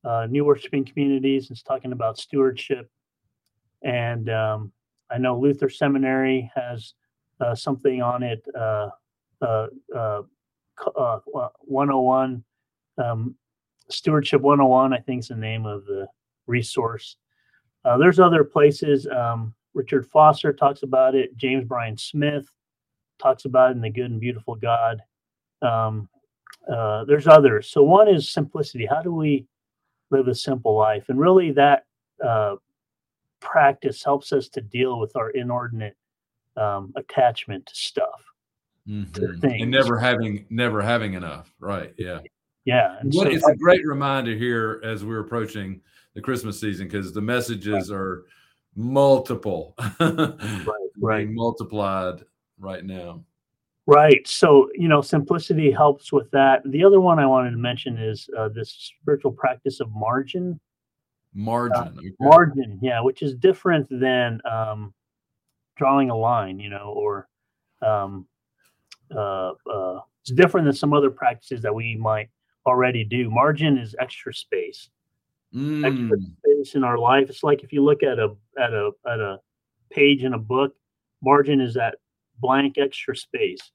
uh, 0.05 0.27
new 0.31 0.45
worshiping 0.45 0.85
communities 0.85 1.51
it's 1.51 1.63
talking 1.63 1.93
about 1.93 2.19
stewardship. 2.19 2.89
And 3.83 4.31
um, 4.31 4.73
i 5.11 5.19
know 5.19 5.39
luther 5.39 5.69
seminary 5.69 6.51
has 6.55 6.95
uh, 7.41 7.55
something 7.55 8.01
on 8.01 8.23
it 8.23 8.43
uh, 8.59 8.89
uh, 9.43 9.67
uh, 9.95 10.23
uh, 10.97 11.19
101 11.61 12.43
um, 12.99 13.35
stewardship 13.89 14.41
101 14.41 14.93
i 14.93 14.99
think 14.99 15.21
is 15.21 15.29
the 15.29 15.37
name 15.37 15.67
of 15.67 15.85
the 15.85 16.07
resource 16.47 17.17
uh, 17.87 17.97
there's 17.97 18.19
other 18.19 18.43
places. 18.43 19.07
Um, 19.07 19.55
Richard 19.73 20.07
Foster 20.07 20.53
talks 20.53 20.83
about 20.83 21.15
it. 21.15 21.37
James 21.37 21.65
Bryan 21.65 21.97
Smith 21.97 22.51
talks 23.21 23.45
about 23.45 23.71
it 23.71 23.77
in 23.77 23.81
The 23.81 23.91
Good 23.91 24.11
and 24.11 24.21
Beautiful 24.21 24.57
God. 24.57 25.01
Um, 25.63 26.09
uh, 26.71 27.05
there's 27.05 27.29
others. 27.29 27.71
So 27.71 27.85
one 27.85 28.09
is 28.09 28.33
simplicity. 28.33 28.87
How 28.87 29.03
do 29.03 29.15
we 29.15 29.47
live 30.11 30.27
a 30.27 30.35
simple 30.35 30.75
life? 30.77 31.05
And 31.09 31.21
really, 31.21 31.53
that 31.53 31.85
uh, 32.25 32.57
practice 33.41 34.03
helps 34.03 34.33
us 34.33 34.49
to 34.51 34.61
deal 34.61 34.99
with 34.99 35.17
our 35.17 35.31
inordinate 35.31 35.97
um, 36.57 36.93
attachment 36.97 37.67
to 37.67 37.75
stuff. 37.75 38.25
Mhm. 38.89 39.41
things. 39.41 39.63
And 39.63 39.71
never 39.71 39.99
having 39.99 40.47
never 40.49 40.81
having 40.81 41.15
enough. 41.15 41.53
Right. 41.59 41.93
Yeah. 41.99 42.21
Yeah, 42.65 42.97
What, 43.05 43.29
so 43.29 43.33
it's 43.33 43.47
a 43.47 43.55
great 43.55 43.87
reminder 43.87 44.35
here 44.35 44.81
as 44.83 45.05
we're 45.05 45.21
approaching 45.21 45.81
the 46.15 46.21
Christmas 46.21 46.61
season 46.61 46.89
because 46.89 47.13
the 47.13 47.21
messages 47.21 47.93
are 47.93 48.25
multiple, 48.75 49.77
right. 50.01 51.19
being 51.19 51.33
multiplied 51.33 52.25
right 52.59 52.85
now. 52.85 53.23
Right. 53.87 54.27
So, 54.27 54.69
you 54.75 54.89
know, 54.89 55.01
simplicity 55.01 55.71
helps 55.71 56.13
with 56.13 56.29
that. 56.33 56.63
The 56.67 56.83
other 56.83 57.01
one 57.01 57.21
I 57.21 57.27
wanted 57.27 57.53
to 57.53 57.57
mention 57.57 57.99
is 57.99 58.29
uh, 58.37 58.49
this 58.49 58.93
spiritual 59.01 59.31
practice 59.31 59.79
of 59.79 59.93
margin. 59.95 60.59
Margin. 61.37 61.99
okay. 61.99 62.11
Margin, 62.19 62.79
yeah, 62.83 63.01
which 63.01 63.23
is 63.23 63.35
different 63.35 63.87
than 63.91 64.41
um, 64.51 64.95
drawing 65.77 66.09
a 66.09 66.17
line, 66.17 66.59
you 66.59 66.71
know, 66.71 66.95
or 66.97 67.29
um, 67.83 68.27
uh, 69.15 69.53
uh, 69.71 70.01
it's 70.23 70.33
different 70.33 70.65
than 70.65 70.75
some 70.75 70.95
other 70.95 71.11
practices 71.11 71.61
that 71.63 71.75
we 71.75 71.95
might 71.95 72.31
already 72.65 73.05
do. 73.05 73.31
Margin 73.31 73.77
is 73.77 73.95
extra 74.01 74.33
space. 74.33 74.89
Extra 75.85 76.17
Mm, 76.17 76.33
space 76.39 76.75
in 76.75 76.85
our 76.85 76.99
life. 76.99 77.31
It's 77.31 77.43
like 77.43 77.63
if 77.63 77.73
you 77.73 77.85
look 77.85 78.03
at 78.03 78.19
a 78.19 78.35
at 78.59 78.73
a 78.73 78.91
at 79.07 79.21
a 79.21 79.39
page 79.91 80.25
in 80.25 80.35
a 80.35 80.39
book, 80.39 80.75
margin 81.23 81.61
is 81.61 81.75
that 81.75 81.97
blank 82.41 82.79
extra 82.79 83.17
space. 83.17 83.71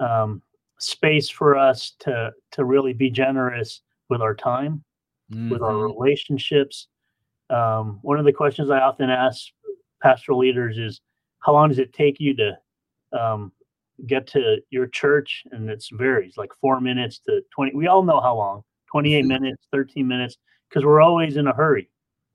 Um, 0.00 0.42
space 0.78 1.28
for 1.28 1.56
us 1.56 1.92
to 2.00 2.32
to 2.52 2.64
really 2.64 2.92
be 2.92 3.10
generous 3.10 3.82
with 4.08 4.20
our 4.20 4.34
time, 4.34 4.84
with 5.30 5.62
our 5.62 5.76
relationships. 5.76 6.88
Um, 7.50 7.98
one 8.02 8.18
of 8.18 8.24
the 8.24 8.32
questions 8.32 8.70
I 8.70 8.80
often 8.80 9.10
ask 9.10 9.46
pastoral 10.02 10.38
leaders 10.38 10.78
is, 10.78 11.00
"How 11.40 11.52
long 11.52 11.68
does 11.68 11.78
it 11.78 11.92
take 11.92 12.20
you 12.20 12.34
to 12.36 12.58
um, 13.12 13.52
get 14.06 14.26
to 14.28 14.58
your 14.70 14.86
church?" 14.86 15.44
And 15.52 15.68
it 15.70 15.84
varies, 15.92 16.36
like 16.36 16.50
four 16.60 16.80
minutes 16.80 17.20
to 17.26 17.42
twenty. 17.54 17.74
We 17.74 17.86
all 17.86 18.02
know 18.02 18.20
how 18.20 18.36
long: 18.36 18.62
twenty-eight 18.90 19.24
minutes, 19.24 19.66
thirteen 19.72 20.06
minutes, 20.06 20.36
because 20.68 20.84
we're 20.84 21.00
always 21.00 21.36
in 21.36 21.46
a 21.46 21.54
hurry. 21.54 21.90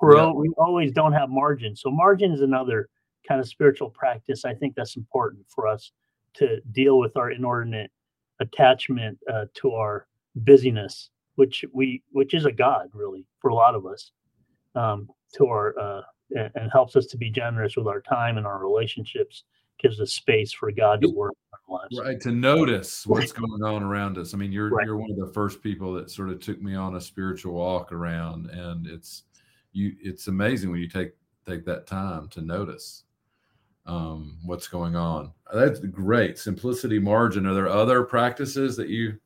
we're 0.00 0.16
Yeah. 0.16 0.22
al- 0.22 0.36
we 0.36 0.48
always 0.58 0.92
don't 0.92 1.12
have 1.12 1.28
margin. 1.30 1.76
So 1.76 1.90
margin 1.90 2.32
is 2.32 2.40
another 2.40 2.88
kind 3.26 3.40
of 3.40 3.48
spiritual 3.48 3.90
practice. 3.90 4.44
I 4.44 4.54
think 4.54 4.74
that's 4.74 4.96
important 4.96 5.46
for 5.48 5.66
us 5.66 5.92
to 6.34 6.60
deal 6.72 6.98
with 6.98 7.16
our 7.16 7.30
inordinate 7.30 7.90
attachment 8.40 9.18
uh, 9.32 9.46
to 9.54 9.72
our 9.72 10.06
busyness 10.36 11.10
which 11.36 11.64
we 11.72 12.02
which 12.12 12.34
is 12.34 12.44
a 12.44 12.52
god 12.52 12.88
really 12.92 13.24
for 13.40 13.50
a 13.50 13.54
lot 13.54 13.74
of 13.74 13.86
us 13.86 14.12
um, 14.74 15.08
to 15.32 15.46
our 15.46 15.78
uh, 15.78 16.02
and, 16.30 16.50
and 16.54 16.70
helps 16.72 16.96
us 16.96 17.06
to 17.06 17.16
be 17.16 17.30
generous 17.30 17.76
with 17.76 17.86
our 17.86 18.00
time 18.00 18.38
and 18.38 18.46
our 18.46 18.58
relationships 18.58 19.44
gives 19.78 20.00
us 20.00 20.12
space 20.12 20.52
for 20.52 20.70
god 20.70 21.00
to 21.00 21.08
work 21.08 21.32
in 21.32 21.74
our 21.74 21.80
lives 21.80 21.98
Right. 21.98 22.20
To 22.20 22.30
notice 22.32 23.06
what's 23.06 23.32
going 23.32 23.62
on 23.62 23.82
around 23.82 24.18
us. 24.18 24.34
I 24.34 24.36
mean, 24.36 24.52
you're 24.52 24.70
Right. 24.70 24.86
you're 24.86 24.96
one 24.96 25.10
of 25.10 25.16
the 25.18 25.32
first 25.32 25.62
people 25.62 25.92
that 25.94 26.10
sort 26.10 26.30
of 26.30 26.40
took 26.40 26.60
me 26.62 26.74
on 26.74 26.96
a 26.96 27.00
spiritual 27.00 27.54
walk 27.54 27.92
around, 27.92 28.50
and 28.50 28.86
it's 28.86 29.24
you. 29.72 29.94
It's 30.00 30.28
amazing 30.28 30.70
when 30.70 30.80
you 30.80 30.88
take 30.88 31.12
take 31.46 31.64
that 31.66 31.86
time 31.86 32.28
to 32.28 32.40
notice 32.40 33.04
um, 33.86 34.38
what's 34.44 34.68
going 34.68 34.96
on. 34.96 35.32
That's 35.52 35.80
great. 35.80 36.38
Simplicity 36.38 36.98
margin. 36.98 37.46
Are 37.46 37.54
there 37.54 37.68
other 37.68 38.02
practices 38.04 38.76
that 38.76 38.88
you? 38.88 39.18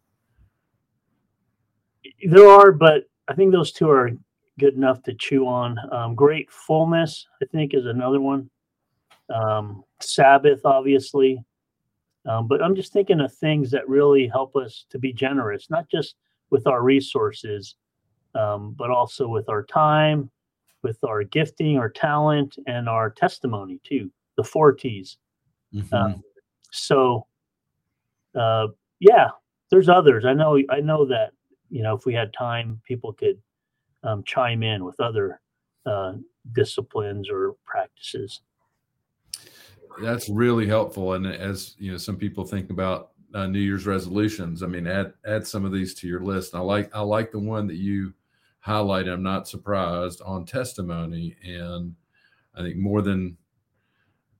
There 2.28 2.48
are 2.48 2.72
but 2.72 3.04
i 3.28 3.34
think 3.34 3.52
those 3.52 3.72
two 3.72 3.90
are 3.90 4.10
good 4.58 4.74
enough 4.74 5.00
to 5.04 5.14
chew 5.14 5.46
on. 5.46 5.78
Um, 5.92 6.16
fullness, 6.50 7.26
i 7.40 7.44
think 7.46 7.74
is 7.74 7.86
another 7.86 8.20
one. 8.20 8.50
Um, 9.32 9.84
sabbath 10.00 10.60
obviously. 10.64 11.42
Um, 12.26 12.46
but 12.48 12.62
i'm 12.62 12.74
just 12.74 12.92
thinking 12.92 13.20
of 13.20 13.32
things 13.32 13.70
that 13.70 13.88
really 13.88 14.26
help 14.26 14.56
us 14.56 14.84
to 14.90 14.98
be 14.98 15.12
generous 15.12 15.70
not 15.70 15.88
just 15.88 16.16
with 16.50 16.66
our 16.66 16.82
resources 16.82 17.76
um, 18.34 18.74
but 18.78 18.90
also 18.90 19.28
with 19.28 19.48
our 19.48 19.62
time 19.64 20.30
with 20.82 20.98
our 21.04 21.24
gifting 21.24 21.78
our 21.78 21.88
talent 21.88 22.56
and 22.66 22.88
our 22.88 23.10
testimony 23.10 23.80
too 23.84 24.10
the 24.36 24.44
four 24.44 24.72
t's. 24.72 25.18
Mhm. 25.74 25.92
um, 25.92 26.22
so 26.70 27.26
uh, 28.34 28.68
yeah 29.00 29.28
there's 29.70 29.88
others. 29.88 30.24
I 30.24 30.32
know 30.34 30.58
i 30.70 30.80
know 30.80 31.04
that 31.06 31.32
you 31.70 31.82
know 31.82 31.94
if 31.94 32.04
we 32.06 32.14
had 32.14 32.32
time 32.32 32.80
people 32.84 33.12
could 33.12 33.40
um, 34.04 34.22
chime 34.24 34.62
in 34.62 34.84
with 34.84 34.98
other 35.00 35.40
uh, 35.86 36.14
disciplines 36.52 37.28
or 37.30 37.56
practices 37.64 38.40
That's 40.00 40.28
really 40.28 40.66
helpful. 40.66 41.14
And 41.14 41.26
as 41.26 41.74
you 41.78 41.92
know, 41.92 41.98
some 41.98 42.16
people 42.16 42.44
think 42.44 42.70
about 42.70 43.10
uh, 43.34 43.46
New 43.46 43.60
Year's 43.60 43.86
resolutions. 43.86 44.62
I 44.62 44.66
mean, 44.66 44.86
add 44.86 45.12
add 45.26 45.46
some 45.46 45.64
of 45.64 45.72
these 45.72 45.94
to 45.94 46.08
your 46.08 46.20
list. 46.20 46.54
I 46.54 46.60
like 46.60 46.94
I 46.94 47.00
like 47.00 47.32
the 47.32 47.38
one 47.38 47.66
that 47.66 47.76
you 47.76 48.14
highlighted. 48.64 49.12
I'm 49.12 49.22
not 49.22 49.48
surprised 49.48 50.22
on 50.24 50.44
testimony, 50.44 51.36
and 51.44 51.94
I 52.54 52.62
think 52.62 52.76
more 52.76 53.02
than 53.02 53.36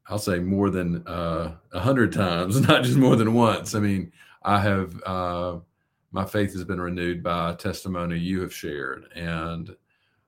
I'll 0.09 0.19
say 0.19 0.39
more 0.39 0.71
than 0.71 1.07
uh, 1.07 1.57
a 1.73 1.81
hundred 1.81 2.13
times, 2.13 2.61
not 2.69 2.85
just 2.85 2.97
more 2.97 3.17
than 3.17 3.35
once. 3.35 3.75
I 3.75 3.81
mean, 3.81 4.13
I 4.43 4.61
have 4.61 4.95
uh, 5.05 5.59
my 6.11 6.25
faith 6.25 6.53
has 6.55 6.65
been 6.65 6.81
renewed 6.81 7.23
by 7.23 7.55
testimony 7.55 8.19
you 8.19 8.41
have 8.41 8.55
shared, 8.55 9.05
and 9.15 9.75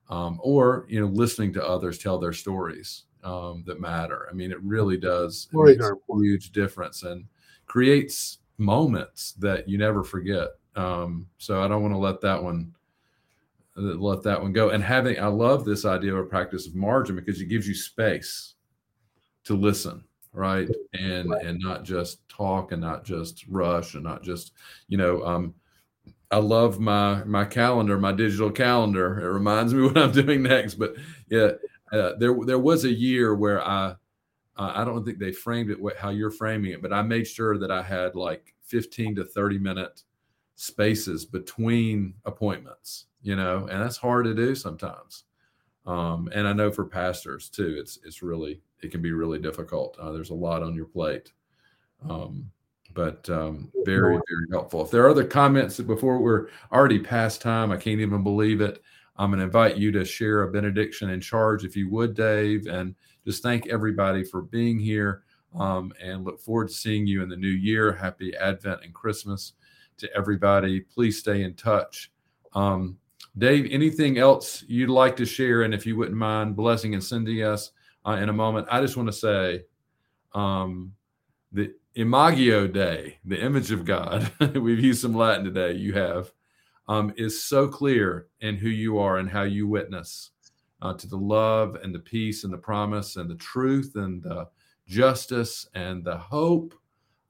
um, 0.08 0.40
or 0.42 0.86
you 0.88 1.00
know, 1.00 1.06
listening 1.06 1.52
to 1.54 1.66
others 1.66 1.98
tell 1.98 2.18
their 2.18 2.32
stories 2.32 3.04
um, 3.24 3.62
that 3.66 3.80
matter. 3.80 4.26
I 4.30 4.34
mean, 4.34 4.50
it 4.50 4.62
really 4.62 4.96
does 4.96 5.48
it 5.52 5.56
makes 5.56 5.84
a 5.84 5.94
huge 6.18 6.52
difference 6.52 7.02
and 7.02 7.24
creates 7.66 8.38
moments 8.58 9.32
that 9.32 9.68
you 9.68 9.78
never 9.78 10.02
forget. 10.02 10.48
Um, 10.76 11.26
so 11.38 11.62
I 11.62 11.68
don't 11.68 11.82
want 11.82 11.94
to 11.94 11.98
let 11.98 12.20
that 12.20 12.42
one 12.42 12.74
let 13.76 14.22
that 14.24 14.40
one 14.40 14.52
go. 14.52 14.70
And 14.70 14.82
having, 14.82 15.18
I 15.18 15.26
love 15.26 15.64
this 15.64 15.84
idea 15.84 16.12
of 16.12 16.18
a 16.18 16.28
practice 16.28 16.66
of 16.66 16.74
margin 16.74 17.16
because 17.16 17.40
it 17.40 17.46
gives 17.46 17.66
you 17.66 17.74
space 17.74 18.54
to 19.44 19.54
listen, 19.54 20.04
right? 20.32 20.68
And 20.92 21.30
right. 21.30 21.44
and 21.44 21.58
not 21.60 21.84
just 21.84 22.28
talk 22.28 22.72
and 22.72 22.80
not 22.80 23.04
just 23.04 23.46
rush 23.48 23.94
and 23.94 24.04
not 24.04 24.22
just, 24.22 24.52
you 24.88 24.98
know, 24.98 25.24
um, 25.24 25.54
I 26.30 26.38
love 26.38 26.78
my 26.78 27.24
my 27.24 27.44
calendar, 27.44 27.98
my 27.98 28.12
digital 28.12 28.50
calendar. 28.50 29.20
It 29.20 29.32
reminds 29.32 29.74
me 29.74 29.82
what 29.86 29.98
I'm 29.98 30.12
doing 30.12 30.42
next. 30.42 30.74
But 30.74 30.94
yeah, 31.28 31.52
uh, 31.92 32.14
there 32.18 32.34
there 32.44 32.58
was 32.58 32.84
a 32.84 32.92
year 32.92 33.34
where 33.34 33.66
I 33.66 33.96
uh, 34.56 34.72
I 34.74 34.84
don't 34.84 35.04
think 35.04 35.18
they 35.18 35.32
framed 35.32 35.70
it 35.70 35.78
how 35.98 36.10
you're 36.10 36.30
framing 36.30 36.72
it, 36.72 36.82
but 36.82 36.92
I 36.92 37.02
made 37.02 37.26
sure 37.26 37.58
that 37.58 37.70
I 37.70 37.82
had 37.82 38.14
like 38.14 38.54
15 38.66 39.16
to 39.16 39.24
30 39.24 39.58
minute 39.58 40.02
spaces 40.56 41.24
between 41.24 42.14
appointments 42.24 43.06
you 43.22 43.36
know, 43.36 43.66
and 43.70 43.82
that's 43.82 43.96
hard 43.96 44.24
to 44.24 44.34
do 44.34 44.54
sometimes. 44.54 45.24
Um, 45.86 46.28
and 46.32 46.46
I 46.46 46.52
know 46.52 46.70
for 46.70 46.84
pastors 46.84 47.48
too, 47.48 47.76
it's 47.78 47.98
it's 48.04 48.22
really 48.22 48.60
it 48.82 48.90
can 48.90 49.02
be 49.02 49.12
really 49.12 49.38
difficult. 49.38 49.96
Uh, 49.98 50.12
there's 50.12 50.30
a 50.30 50.34
lot 50.34 50.62
on 50.62 50.74
your 50.74 50.86
plate, 50.86 51.32
um, 52.08 52.50
but 52.94 53.28
um, 53.30 53.70
very 53.84 54.14
very 54.14 54.46
helpful. 54.50 54.82
If 54.82 54.90
there 54.90 55.04
are 55.04 55.10
other 55.10 55.24
comments 55.24 55.78
before 55.80 56.18
we're 56.18 56.48
already 56.72 56.98
past 56.98 57.40
time, 57.40 57.70
I 57.70 57.76
can't 57.76 58.00
even 58.00 58.22
believe 58.22 58.60
it. 58.60 58.82
I'm 59.16 59.30
going 59.30 59.40
to 59.40 59.44
invite 59.44 59.76
you 59.76 59.92
to 59.92 60.04
share 60.04 60.42
a 60.42 60.50
benediction 60.50 61.10
in 61.10 61.20
charge, 61.20 61.64
if 61.64 61.76
you 61.76 61.90
would, 61.90 62.14
Dave, 62.14 62.66
and 62.66 62.94
just 63.26 63.42
thank 63.42 63.66
everybody 63.66 64.24
for 64.24 64.42
being 64.42 64.78
here. 64.78 65.24
Um, 65.58 65.92
and 66.00 66.24
look 66.24 66.40
forward 66.40 66.68
to 66.68 66.74
seeing 66.74 67.06
you 67.06 67.22
in 67.22 67.28
the 67.28 67.36
new 67.36 67.48
year. 67.48 67.92
Happy 67.92 68.34
Advent 68.36 68.82
and 68.84 68.94
Christmas 68.94 69.54
to 69.98 70.08
everybody. 70.16 70.80
Please 70.80 71.18
stay 71.18 71.42
in 71.42 71.54
touch. 71.54 72.10
Um, 72.54 72.96
Dave, 73.36 73.68
anything 73.70 74.18
else 74.18 74.64
you'd 74.68 74.90
like 74.90 75.16
to 75.16 75.26
share? 75.26 75.62
And 75.62 75.74
if 75.74 75.86
you 75.86 75.96
wouldn't 75.96 76.16
mind 76.16 76.56
blessing 76.56 76.94
and 76.94 77.02
sending 77.02 77.42
us 77.42 77.72
uh, 78.06 78.12
in 78.12 78.28
a 78.28 78.32
moment, 78.32 78.68
I 78.70 78.80
just 78.80 78.96
want 78.96 79.08
to 79.08 79.12
say 79.12 79.64
um, 80.34 80.92
the 81.52 81.74
Imago 81.94 82.66
Dei, 82.68 83.18
the 83.24 83.40
image 83.40 83.72
of 83.72 83.84
God, 83.84 84.30
we've 84.54 84.80
used 84.80 85.02
some 85.02 85.14
Latin 85.14 85.44
today, 85.44 85.72
you 85.72 85.92
have, 85.94 86.30
um, 86.88 87.12
is 87.16 87.42
so 87.42 87.68
clear 87.68 88.28
in 88.40 88.56
who 88.56 88.68
you 88.68 88.98
are 88.98 89.18
and 89.18 89.28
how 89.28 89.42
you 89.42 89.66
witness 89.66 90.30
uh, 90.82 90.94
to 90.94 91.06
the 91.06 91.16
love 91.16 91.76
and 91.82 91.94
the 91.94 91.98
peace 91.98 92.44
and 92.44 92.52
the 92.52 92.58
promise 92.58 93.16
and 93.16 93.28
the 93.28 93.36
truth 93.36 93.92
and 93.96 94.22
the 94.22 94.46
justice 94.86 95.68
and 95.74 96.04
the 96.04 96.16
hope 96.16 96.74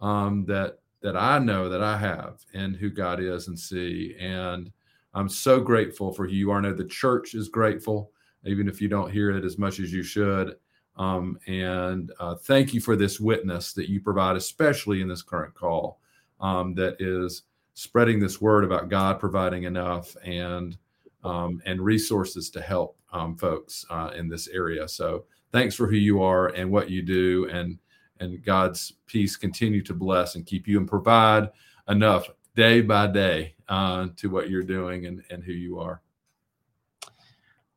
um, 0.00 0.44
that 0.46 0.78
that 1.02 1.16
I 1.16 1.38
know 1.38 1.70
that 1.70 1.82
I 1.82 1.96
have 1.96 2.44
and 2.52 2.76
who 2.76 2.90
God 2.90 3.20
is 3.20 3.48
and 3.48 3.58
see. 3.58 4.14
And 4.20 4.70
I'm 5.14 5.30
so 5.30 5.58
grateful 5.58 6.12
for 6.12 6.26
who 6.26 6.34
you 6.34 6.50
are. 6.50 6.58
I 6.58 6.60
know 6.60 6.74
the 6.74 6.84
church 6.84 7.34
is 7.34 7.48
grateful, 7.48 8.12
even 8.44 8.68
if 8.68 8.82
you 8.82 8.88
don't 8.88 9.10
hear 9.10 9.30
it 9.30 9.42
as 9.42 9.56
much 9.56 9.80
as 9.80 9.92
you 9.94 10.02
should. 10.02 10.56
Um, 11.00 11.38
and 11.46 12.12
uh, 12.20 12.34
thank 12.34 12.74
you 12.74 12.80
for 12.80 12.94
this 12.94 13.18
witness 13.18 13.72
that 13.72 13.88
you 13.88 14.02
provide, 14.02 14.36
especially 14.36 15.00
in 15.00 15.08
this 15.08 15.22
current 15.22 15.54
call, 15.54 15.98
um, 16.42 16.74
that 16.74 16.96
is 17.00 17.44
spreading 17.72 18.20
this 18.20 18.38
word 18.38 18.64
about 18.64 18.90
God 18.90 19.18
providing 19.18 19.62
enough 19.64 20.14
and 20.24 20.76
um, 21.24 21.62
and 21.64 21.80
resources 21.80 22.50
to 22.50 22.60
help 22.60 22.98
um, 23.14 23.34
folks 23.34 23.86
uh, 23.88 24.10
in 24.14 24.28
this 24.28 24.48
area. 24.48 24.86
So 24.88 25.24
thanks 25.52 25.74
for 25.74 25.86
who 25.86 25.96
you 25.96 26.22
are 26.22 26.48
and 26.48 26.70
what 26.70 26.90
you 26.90 27.00
do, 27.00 27.48
and 27.50 27.78
and 28.20 28.44
God's 28.44 28.92
peace 29.06 29.36
continue 29.36 29.82
to 29.84 29.94
bless 29.94 30.34
and 30.34 30.44
keep 30.44 30.68
you 30.68 30.76
and 30.76 30.86
provide 30.86 31.48
enough 31.88 32.28
day 32.54 32.82
by 32.82 33.06
day 33.06 33.54
uh, 33.70 34.08
to 34.16 34.28
what 34.28 34.50
you're 34.50 34.62
doing 34.62 35.06
and, 35.06 35.22
and 35.30 35.42
who 35.42 35.52
you 35.52 35.78
are. 35.78 36.02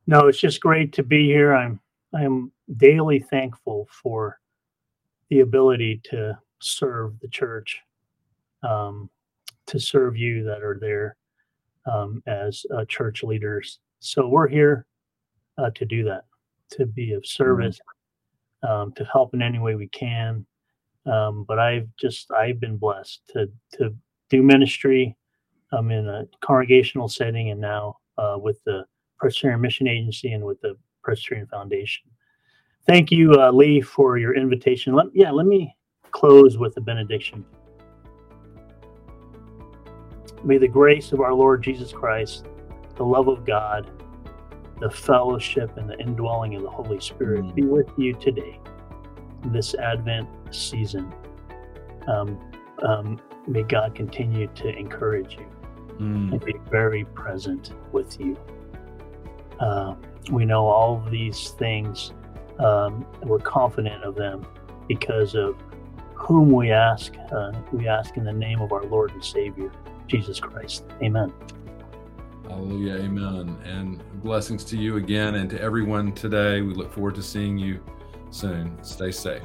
No, 0.06 0.26
it's 0.26 0.38
just 0.38 0.60
great 0.60 0.92
to 0.92 1.02
be 1.02 1.24
here. 1.24 1.54
I'm 1.54 1.80
I 2.14 2.22
am 2.22 2.52
daily 2.76 3.18
thankful 3.18 3.88
for 3.90 4.38
the 5.30 5.40
ability 5.40 6.00
to 6.04 6.38
serve 6.60 7.18
the 7.20 7.28
church, 7.28 7.80
um, 8.62 9.10
to 9.66 9.80
serve 9.80 10.16
you 10.16 10.44
that 10.44 10.62
are 10.62 10.78
there 10.80 11.16
um, 11.90 12.22
as 12.26 12.64
uh, 12.74 12.84
church 12.86 13.22
leaders. 13.22 13.80
So 13.98 14.28
we're 14.28 14.48
here 14.48 14.86
uh, 15.58 15.70
to 15.74 15.84
do 15.84 16.04
that, 16.04 16.24
to 16.72 16.86
be 16.86 17.12
of 17.12 17.22
mm-hmm. 17.22 17.42
service, 17.42 17.80
um, 18.62 18.92
to 18.92 19.04
help 19.04 19.34
in 19.34 19.42
any 19.42 19.58
way 19.58 19.74
we 19.74 19.88
can. 19.88 20.46
Um, 21.06 21.44
but 21.46 21.58
I've 21.58 21.88
just 22.00 22.30
I've 22.30 22.60
been 22.60 22.78
blessed 22.78 23.22
to 23.32 23.50
to 23.74 23.94
do 24.30 24.42
ministry 24.42 25.16
um, 25.72 25.90
in 25.90 26.08
a 26.08 26.24
congregational 26.40 27.08
setting 27.08 27.50
and 27.50 27.60
now 27.60 27.98
uh, 28.16 28.36
with 28.38 28.62
the 28.64 28.84
Presbyterian 29.18 29.60
Mission 29.60 29.86
Agency 29.86 30.32
and 30.32 30.44
with 30.44 30.60
the 30.62 30.76
Presbyterian 31.04 31.46
Foundation. 31.46 32.10
Thank 32.86 33.10
you, 33.10 33.32
uh, 33.34 33.50
Lee, 33.50 33.80
for 33.80 34.18
your 34.18 34.34
invitation. 34.34 34.94
Let, 34.94 35.06
yeah, 35.14 35.30
let 35.30 35.46
me 35.46 35.74
close 36.10 36.58
with 36.58 36.76
a 36.76 36.80
benediction. 36.80 37.44
May 40.42 40.58
the 40.58 40.68
grace 40.68 41.12
of 41.12 41.20
our 41.20 41.32
Lord 41.32 41.62
Jesus 41.62 41.92
Christ, 41.92 42.46
the 42.96 43.04
love 43.04 43.28
of 43.28 43.46
God, 43.46 43.90
the 44.80 44.90
fellowship 44.90 45.76
and 45.76 45.88
the 45.88 45.98
indwelling 45.98 46.54
of 46.56 46.62
the 46.62 46.70
Holy 46.70 47.00
Spirit 47.00 47.44
mm. 47.44 47.54
be 47.54 47.62
with 47.62 47.88
you 47.96 48.12
today, 48.14 48.60
this 49.46 49.74
Advent 49.74 50.28
season. 50.50 51.12
Um, 52.06 52.38
um, 52.82 53.20
may 53.46 53.62
God 53.62 53.94
continue 53.94 54.46
to 54.48 54.68
encourage 54.68 55.36
you 55.38 55.46
mm. 55.98 56.32
and 56.32 56.44
be 56.44 56.54
very 56.70 57.04
present 57.06 57.72
with 57.92 58.20
you. 58.20 58.36
Uh, 59.58 59.94
we 60.30 60.44
know 60.44 60.66
all 60.66 60.96
of 60.96 61.10
these 61.10 61.50
things, 61.50 62.12
um, 62.58 63.06
we're 63.22 63.38
confident 63.38 64.02
of 64.04 64.14
them 64.14 64.46
because 64.88 65.34
of 65.34 65.56
whom 66.14 66.50
we 66.50 66.70
ask. 66.70 67.14
Uh, 67.32 67.52
we 67.72 67.88
ask 67.88 68.16
in 68.16 68.24
the 68.24 68.32
name 68.32 68.60
of 68.60 68.72
our 68.72 68.84
Lord 68.84 69.12
and 69.12 69.24
Savior, 69.24 69.70
Jesus 70.06 70.40
Christ. 70.40 70.84
Amen. 71.02 71.32
Hallelujah. 72.48 72.96
Amen. 72.96 73.58
And 73.64 74.02
blessings 74.22 74.64
to 74.64 74.76
you 74.76 74.96
again 74.96 75.36
and 75.36 75.48
to 75.50 75.60
everyone 75.60 76.12
today. 76.12 76.60
We 76.60 76.74
look 76.74 76.92
forward 76.92 77.14
to 77.16 77.22
seeing 77.22 77.56
you 77.58 77.80
soon. 78.30 78.76
Stay 78.82 79.10
safe. 79.10 79.42